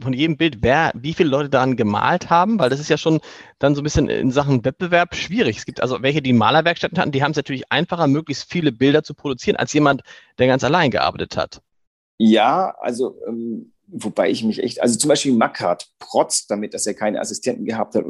von 0.00 0.14
jedem 0.14 0.38
Bild, 0.38 0.58
wer, 0.62 0.92
wie 0.94 1.12
viele 1.12 1.28
Leute 1.28 1.50
daran 1.50 1.76
gemalt 1.76 2.30
haben, 2.30 2.58
weil 2.58 2.70
das 2.70 2.80
ist 2.80 2.88
ja 2.88 2.96
schon 2.96 3.20
dann 3.58 3.74
so 3.74 3.82
ein 3.82 3.84
bisschen 3.84 4.08
in 4.08 4.30
Sachen 4.30 4.64
Wettbewerb 4.64 5.14
schwierig. 5.14 5.58
Es 5.58 5.66
gibt 5.66 5.82
also 5.82 6.02
welche, 6.02 6.22
die 6.22 6.32
Malerwerkstätten 6.32 6.98
hatten, 6.98 7.12
die 7.12 7.22
haben 7.22 7.32
es 7.32 7.36
natürlich 7.36 7.70
einfacher, 7.70 8.06
möglichst 8.06 8.50
viele 8.50 8.72
Bilder 8.72 9.02
zu 9.02 9.14
produzieren, 9.14 9.56
als 9.56 9.72
jemand, 9.74 10.02
der 10.38 10.46
ganz 10.46 10.64
allein 10.64 10.90
gearbeitet 10.90 11.36
hat. 11.36 11.60
Ja, 12.18 12.74
also 12.80 13.16
ähm, 13.28 13.72
wobei 13.92 14.30
ich 14.30 14.42
mich 14.42 14.62
echt, 14.62 14.80
also 14.80 14.98
zum 14.98 15.08
Beispiel 15.08 15.32
Mackart 15.32 15.88
protzt 15.98 16.50
damit, 16.50 16.74
dass 16.74 16.86
er 16.86 16.94
keine 16.94 17.20
Assistenten 17.20 17.64
gehabt 17.64 17.94
hat. 17.94 18.04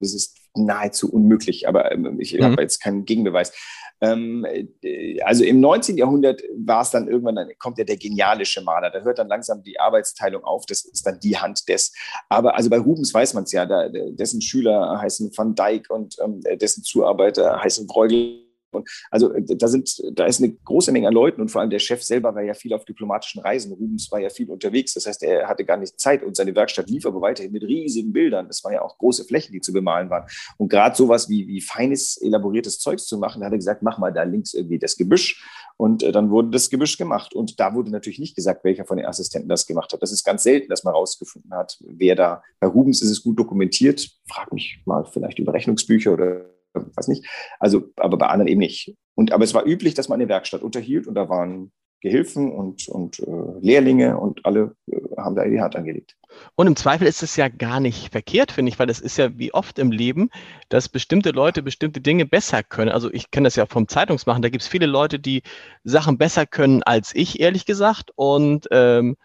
Das 0.00 0.14
ist 0.14 0.36
nahezu 0.54 1.10
unmöglich, 1.10 1.68
aber 1.68 1.90
ähm, 1.92 2.20
ich 2.20 2.34
mhm. 2.34 2.44
habe 2.44 2.62
jetzt 2.62 2.80
keinen 2.80 3.04
Gegenbeweis. 3.04 3.52
Ähm, 4.00 4.46
äh, 4.82 5.20
also 5.22 5.42
im 5.42 5.60
19. 5.60 5.96
Jahrhundert 5.96 6.42
war 6.58 6.82
es 6.82 6.90
dann 6.90 7.08
irgendwann, 7.08 7.36
dann 7.36 7.48
kommt 7.58 7.78
ja 7.78 7.84
der 7.84 7.96
genialische 7.96 8.62
Maler, 8.62 8.90
da 8.90 9.00
hört 9.00 9.18
dann 9.18 9.28
langsam 9.28 9.62
die 9.62 9.80
Arbeitsteilung 9.80 10.44
auf, 10.44 10.66
das 10.66 10.84
ist 10.84 11.06
dann 11.06 11.18
die 11.20 11.38
Hand 11.38 11.68
des. 11.68 11.94
Aber 12.28 12.56
also 12.56 12.68
bei 12.68 12.78
Rubens 12.78 13.12
weiß 13.12 13.34
man 13.34 13.44
es 13.44 13.52
ja, 13.52 13.64
da, 13.64 13.88
dessen 13.88 14.42
Schüler 14.42 15.00
heißen 15.00 15.30
Van 15.34 15.54
Dyck 15.54 15.90
und 15.90 16.16
ähm, 16.22 16.40
dessen 16.58 16.82
Zuarbeiter 16.82 17.60
heißen 17.62 17.86
Bruegel 17.86 18.45
und 18.70 18.88
also 19.10 19.32
äh, 19.32 19.42
da 19.44 19.68
sind, 19.68 20.02
da 20.12 20.26
ist 20.26 20.42
eine 20.42 20.52
große 20.52 20.92
Menge 20.92 21.08
an 21.08 21.14
Leuten 21.14 21.40
und 21.40 21.50
vor 21.50 21.60
allem 21.60 21.70
der 21.70 21.78
Chef 21.78 22.02
selber 22.02 22.34
war 22.34 22.42
ja 22.42 22.54
viel 22.54 22.72
auf 22.72 22.84
diplomatischen 22.84 23.40
Reisen. 23.40 23.72
Rubens 23.72 24.10
war 24.10 24.20
ja 24.20 24.30
viel 24.30 24.50
unterwegs. 24.50 24.94
Das 24.94 25.06
heißt, 25.06 25.22
er 25.22 25.48
hatte 25.48 25.64
gar 25.64 25.76
nicht 25.76 25.98
Zeit 25.98 26.22
und 26.22 26.36
seine 26.36 26.54
Werkstatt 26.54 26.88
lief 26.90 27.06
aber 27.06 27.20
weiterhin 27.20 27.52
mit 27.52 27.62
riesigen 27.62 28.12
Bildern. 28.12 28.46
Das 28.46 28.62
waren 28.64 28.74
ja 28.74 28.82
auch 28.82 28.98
große 28.98 29.24
Flächen, 29.24 29.52
die 29.52 29.60
zu 29.60 29.72
bemalen 29.72 30.10
waren. 30.10 30.26
Und 30.58 30.68
gerade 30.68 30.96
sowas 30.96 31.28
wie, 31.28 31.46
wie 31.46 31.60
feines, 31.60 32.16
elaboriertes 32.20 32.78
Zeugs 32.78 33.06
zu 33.06 33.18
machen, 33.18 33.40
da 33.40 33.46
hat 33.46 33.52
er 33.52 33.58
gesagt, 33.58 33.82
mach 33.82 33.98
mal 33.98 34.12
da 34.12 34.22
links 34.22 34.54
irgendwie 34.54 34.78
das 34.78 34.96
Gebüsch. 34.96 35.44
Und 35.76 36.02
äh, 36.02 36.12
dann 36.12 36.30
wurde 36.30 36.50
das 36.50 36.70
Gebüsch 36.70 36.96
gemacht. 36.96 37.34
Und 37.34 37.60
da 37.60 37.74
wurde 37.74 37.90
natürlich 37.90 38.18
nicht 38.18 38.34
gesagt, 38.34 38.64
welcher 38.64 38.84
von 38.84 38.96
den 38.96 39.06
Assistenten 39.06 39.48
das 39.48 39.66
gemacht 39.66 39.92
hat. 39.92 40.02
Das 40.02 40.12
ist 40.12 40.24
ganz 40.24 40.42
selten, 40.42 40.68
dass 40.68 40.84
man 40.84 40.94
rausgefunden 40.94 41.52
hat, 41.52 41.78
wer 41.80 42.14
da. 42.14 42.42
Bei 42.60 42.66
Rubens 42.66 43.02
ist 43.02 43.10
es 43.10 43.22
gut 43.22 43.38
dokumentiert. 43.38 44.08
Frag 44.28 44.52
mich 44.52 44.80
mal 44.86 45.04
vielleicht 45.04 45.38
über 45.38 45.52
Rechnungsbücher 45.52 46.12
oder 46.14 46.55
weiß 46.76 47.08
nicht. 47.08 47.26
Also, 47.58 47.84
aber 47.96 48.16
bei 48.16 48.26
anderen 48.26 48.48
eben 48.48 48.60
nicht. 48.60 48.94
Und, 49.14 49.32
aber 49.32 49.44
es 49.44 49.54
war 49.54 49.64
üblich, 49.64 49.94
dass 49.94 50.08
man 50.08 50.20
eine 50.20 50.28
Werkstatt 50.28 50.62
unterhielt 50.62 51.06
und 51.06 51.14
da 51.14 51.28
waren 51.28 51.72
Gehilfen 52.00 52.52
und, 52.52 52.88
und 52.88 53.18
äh, 53.20 53.24
Lehrlinge 53.60 54.18
und 54.18 54.44
alle 54.44 54.76
äh, 54.86 54.96
haben 55.16 55.34
da 55.34 55.44
die 55.44 55.60
Hand 55.60 55.76
angelegt. 55.76 56.16
Und 56.54 56.66
im 56.66 56.76
Zweifel 56.76 57.06
ist 57.06 57.22
es 57.22 57.36
ja 57.36 57.48
gar 57.48 57.80
nicht 57.80 58.12
verkehrt, 58.12 58.52
finde 58.52 58.70
ich, 58.70 58.78
weil 58.78 58.90
es 58.90 59.00
ist 59.00 59.16
ja 59.16 59.36
wie 59.38 59.54
oft 59.54 59.78
im 59.78 59.90
Leben, 59.90 60.30
dass 60.68 60.88
bestimmte 60.90 61.30
Leute 61.30 61.62
bestimmte 61.62 62.00
Dinge 62.00 62.26
besser 62.26 62.62
können. 62.62 62.90
Also 62.90 63.10
ich 63.12 63.30
kenne 63.30 63.46
das 63.46 63.56
ja 63.56 63.64
vom 63.66 63.88
Zeitungsmachen, 63.88 64.42
da 64.42 64.50
gibt 64.50 64.62
es 64.62 64.68
viele 64.68 64.86
Leute, 64.86 65.18
die 65.18 65.42
Sachen 65.84 66.18
besser 66.18 66.46
können 66.46 66.82
als 66.82 67.14
ich, 67.14 67.40
ehrlich 67.40 67.64
gesagt. 67.64 68.12
Und 68.14 68.68
ähm, 68.70 69.16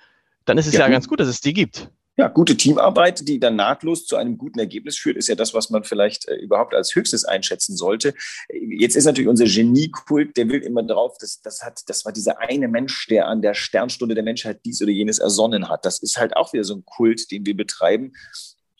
dann 0.45 0.57
ist 0.57 0.67
es 0.67 0.73
ja, 0.73 0.81
ja 0.81 0.87
ganz 0.87 1.07
gut, 1.07 1.19
dass 1.19 1.27
es 1.27 1.41
die 1.41 1.53
gibt. 1.53 1.91
Ja, 2.21 2.27
gute 2.27 2.55
Teamarbeit, 2.55 3.27
die 3.27 3.39
dann 3.39 3.55
nahtlos 3.55 4.05
zu 4.05 4.15
einem 4.15 4.37
guten 4.37 4.59
Ergebnis 4.59 4.95
führt, 4.95 5.17
ist 5.17 5.27
ja 5.27 5.33
das, 5.33 5.55
was 5.55 5.71
man 5.71 5.83
vielleicht 5.83 6.27
äh, 6.27 6.35
überhaupt 6.35 6.75
als 6.75 6.93
höchstes 6.93 7.25
einschätzen 7.25 7.75
sollte. 7.75 8.13
Jetzt 8.47 8.95
ist 8.95 9.05
natürlich 9.05 9.27
unser 9.27 9.45
Geniekult, 9.45 10.37
der 10.37 10.47
will 10.47 10.61
immer 10.61 10.83
drauf, 10.83 11.17
das, 11.19 11.41
das, 11.41 11.63
hat, 11.63 11.81
das 11.87 12.05
war 12.05 12.11
dieser 12.11 12.39
eine 12.39 12.67
Mensch, 12.67 13.07
der 13.07 13.27
an 13.27 13.41
der 13.41 13.55
Sternstunde 13.55 14.13
der 14.13 14.23
Menschheit 14.23 14.59
dies 14.65 14.83
oder 14.83 14.91
jenes 14.91 15.17
ersonnen 15.17 15.67
hat. 15.67 15.83
Das 15.83 15.97
ist 15.97 16.17
halt 16.17 16.37
auch 16.37 16.53
wieder 16.53 16.63
so 16.63 16.75
ein 16.75 16.85
Kult, 16.85 17.31
den 17.31 17.43
wir 17.43 17.57
betreiben. 17.57 18.13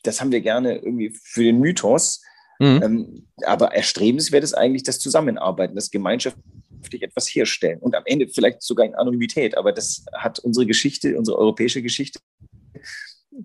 Das 0.04 0.20
haben 0.20 0.30
wir 0.30 0.40
gerne 0.40 0.76
irgendwie 0.76 1.12
für 1.20 1.42
den 1.42 1.58
Mythos. 1.58 2.22
Mhm. 2.60 2.80
Ähm, 2.84 3.26
aber 3.44 3.74
erstrebenswert 3.74 4.44
ist 4.44 4.54
eigentlich 4.54 4.84
das 4.84 5.00
Zusammenarbeiten, 5.00 5.74
das 5.74 5.90
gemeinschaftlich 5.90 7.02
etwas 7.02 7.26
herstellen 7.26 7.80
und 7.80 7.96
am 7.96 8.04
Ende 8.06 8.28
vielleicht 8.28 8.62
sogar 8.62 8.86
in 8.86 8.94
Anonymität. 8.94 9.56
Aber 9.56 9.72
das 9.72 10.04
hat 10.12 10.38
unsere 10.38 10.64
Geschichte, 10.64 11.18
unsere 11.18 11.38
europäische 11.38 11.82
Geschichte 11.82 12.20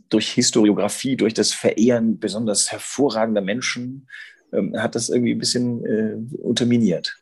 durch 0.09 0.31
Historiografie, 0.31 1.15
durch 1.15 1.33
das 1.33 1.53
Verehren 1.53 2.19
besonders 2.19 2.71
hervorragender 2.71 3.41
Menschen, 3.41 4.07
ähm, 4.53 4.79
hat 4.79 4.95
das 4.95 5.09
irgendwie 5.09 5.33
ein 5.33 5.39
bisschen 5.39 5.85
äh, 5.85 6.37
unterminiert. 6.37 7.17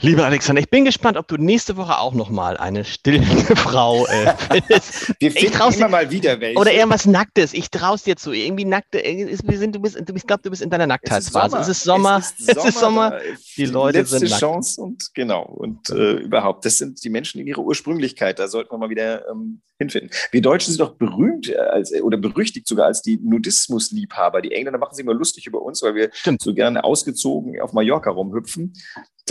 Lieber 0.00 0.24
Alexander, 0.24 0.60
ich 0.60 0.70
bin 0.70 0.84
gespannt, 0.84 1.16
ob 1.16 1.28
du 1.28 1.36
nächste 1.36 1.76
Woche 1.76 1.98
auch 1.98 2.14
nochmal 2.14 2.56
eine 2.56 2.84
stillende 2.84 3.56
Frau 3.56 4.06
äh, 4.06 4.34
findest. 4.36 5.14
Wir 5.20 5.30
finden 5.30 5.56
immer 5.56 5.70
dir, 5.70 5.88
mal 5.88 6.10
wieder 6.10 6.40
welche. 6.40 6.58
Oder 6.58 6.72
irgendwas 6.72 7.06
Nacktes. 7.06 7.52
Ich 7.52 7.70
traust 7.70 8.06
dir 8.06 8.16
zu. 8.16 8.32
Irgendwie 8.32 8.64
nackte. 8.64 8.98
Wir 8.98 9.58
sind, 9.58 9.74
du 9.74 9.80
bist, 9.80 9.96
ich 9.96 10.26
glaube, 10.26 10.42
du 10.42 10.50
bist 10.50 10.62
in 10.62 10.70
deiner 10.70 10.86
Nacktheitsphase. 10.86 11.58
Es 11.58 11.68
ist 11.68 11.84
Sommer. 11.84 12.18
Es 12.18 12.32
ist 12.32 12.48
Sommer. 12.48 12.62
Es 12.62 12.74
ist 12.74 12.80
Sommer. 12.80 13.18
Die 13.56 13.66
Leute 13.66 13.98
letzte 13.98 14.18
sind 14.18 14.30
nackt. 14.30 14.40
Chance 14.40 14.80
und 14.80 15.14
genau. 15.14 15.44
Und 15.44 15.90
äh, 15.90 16.14
überhaupt, 16.14 16.64
das 16.64 16.78
sind 16.78 17.02
die 17.04 17.10
Menschen 17.10 17.40
in 17.40 17.46
ihrer 17.46 17.60
Ursprünglichkeit. 17.60 18.38
Da 18.38 18.48
sollten 18.48 18.72
wir 18.72 18.78
mal 18.78 18.90
wieder 18.90 19.28
ähm, 19.28 19.62
hinfinden. 19.78 20.10
Wir 20.30 20.42
Deutschen 20.42 20.72
sind 20.72 20.80
doch 20.80 20.94
berühmt 20.94 21.48
äh, 21.48 21.56
als, 21.56 21.92
oder 22.02 22.16
berüchtigt 22.16 22.66
sogar 22.66 22.86
als 22.86 23.02
die 23.02 23.18
Nudismusliebhaber. 23.22 24.40
Die 24.42 24.52
Engländer 24.52 24.78
machen 24.78 24.94
sich 24.94 25.04
immer 25.04 25.14
lustig 25.14 25.46
über 25.46 25.62
uns, 25.62 25.82
weil 25.82 25.94
wir 25.94 26.10
Stimmt. 26.12 26.40
so 26.42 26.54
gerne 26.54 26.84
ausgezogen 26.84 27.60
auf 27.60 27.72
Mallorca 27.72 28.10
rumhüpfen. 28.10 28.72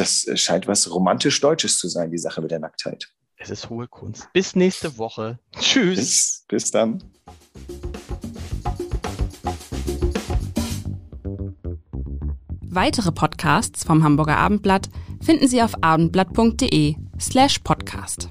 Das 0.01 0.25
scheint 0.33 0.67
was 0.67 0.89
romantisch 0.89 1.39
Deutsches 1.41 1.77
zu 1.77 1.87
sein, 1.87 2.09
die 2.09 2.17
Sache 2.17 2.41
mit 2.41 2.49
der 2.49 2.57
Nacktheit. 2.57 3.11
Es 3.37 3.51
ist 3.51 3.69
hohe 3.69 3.87
Kunst. 3.87 4.27
Bis 4.33 4.55
nächste 4.55 4.97
Woche. 4.97 5.37
Tschüss. 5.59 5.95
Bis, 5.95 6.45
bis 6.47 6.71
dann. 6.71 7.03
Weitere 12.61 13.11
Podcasts 13.11 13.83
vom 13.83 14.03
Hamburger 14.03 14.37
Abendblatt 14.37 14.89
finden 15.21 15.47
Sie 15.47 15.61
auf 15.61 15.83
abendblatt.de 15.83 16.95
slash 17.19 17.59
podcast. 17.59 18.29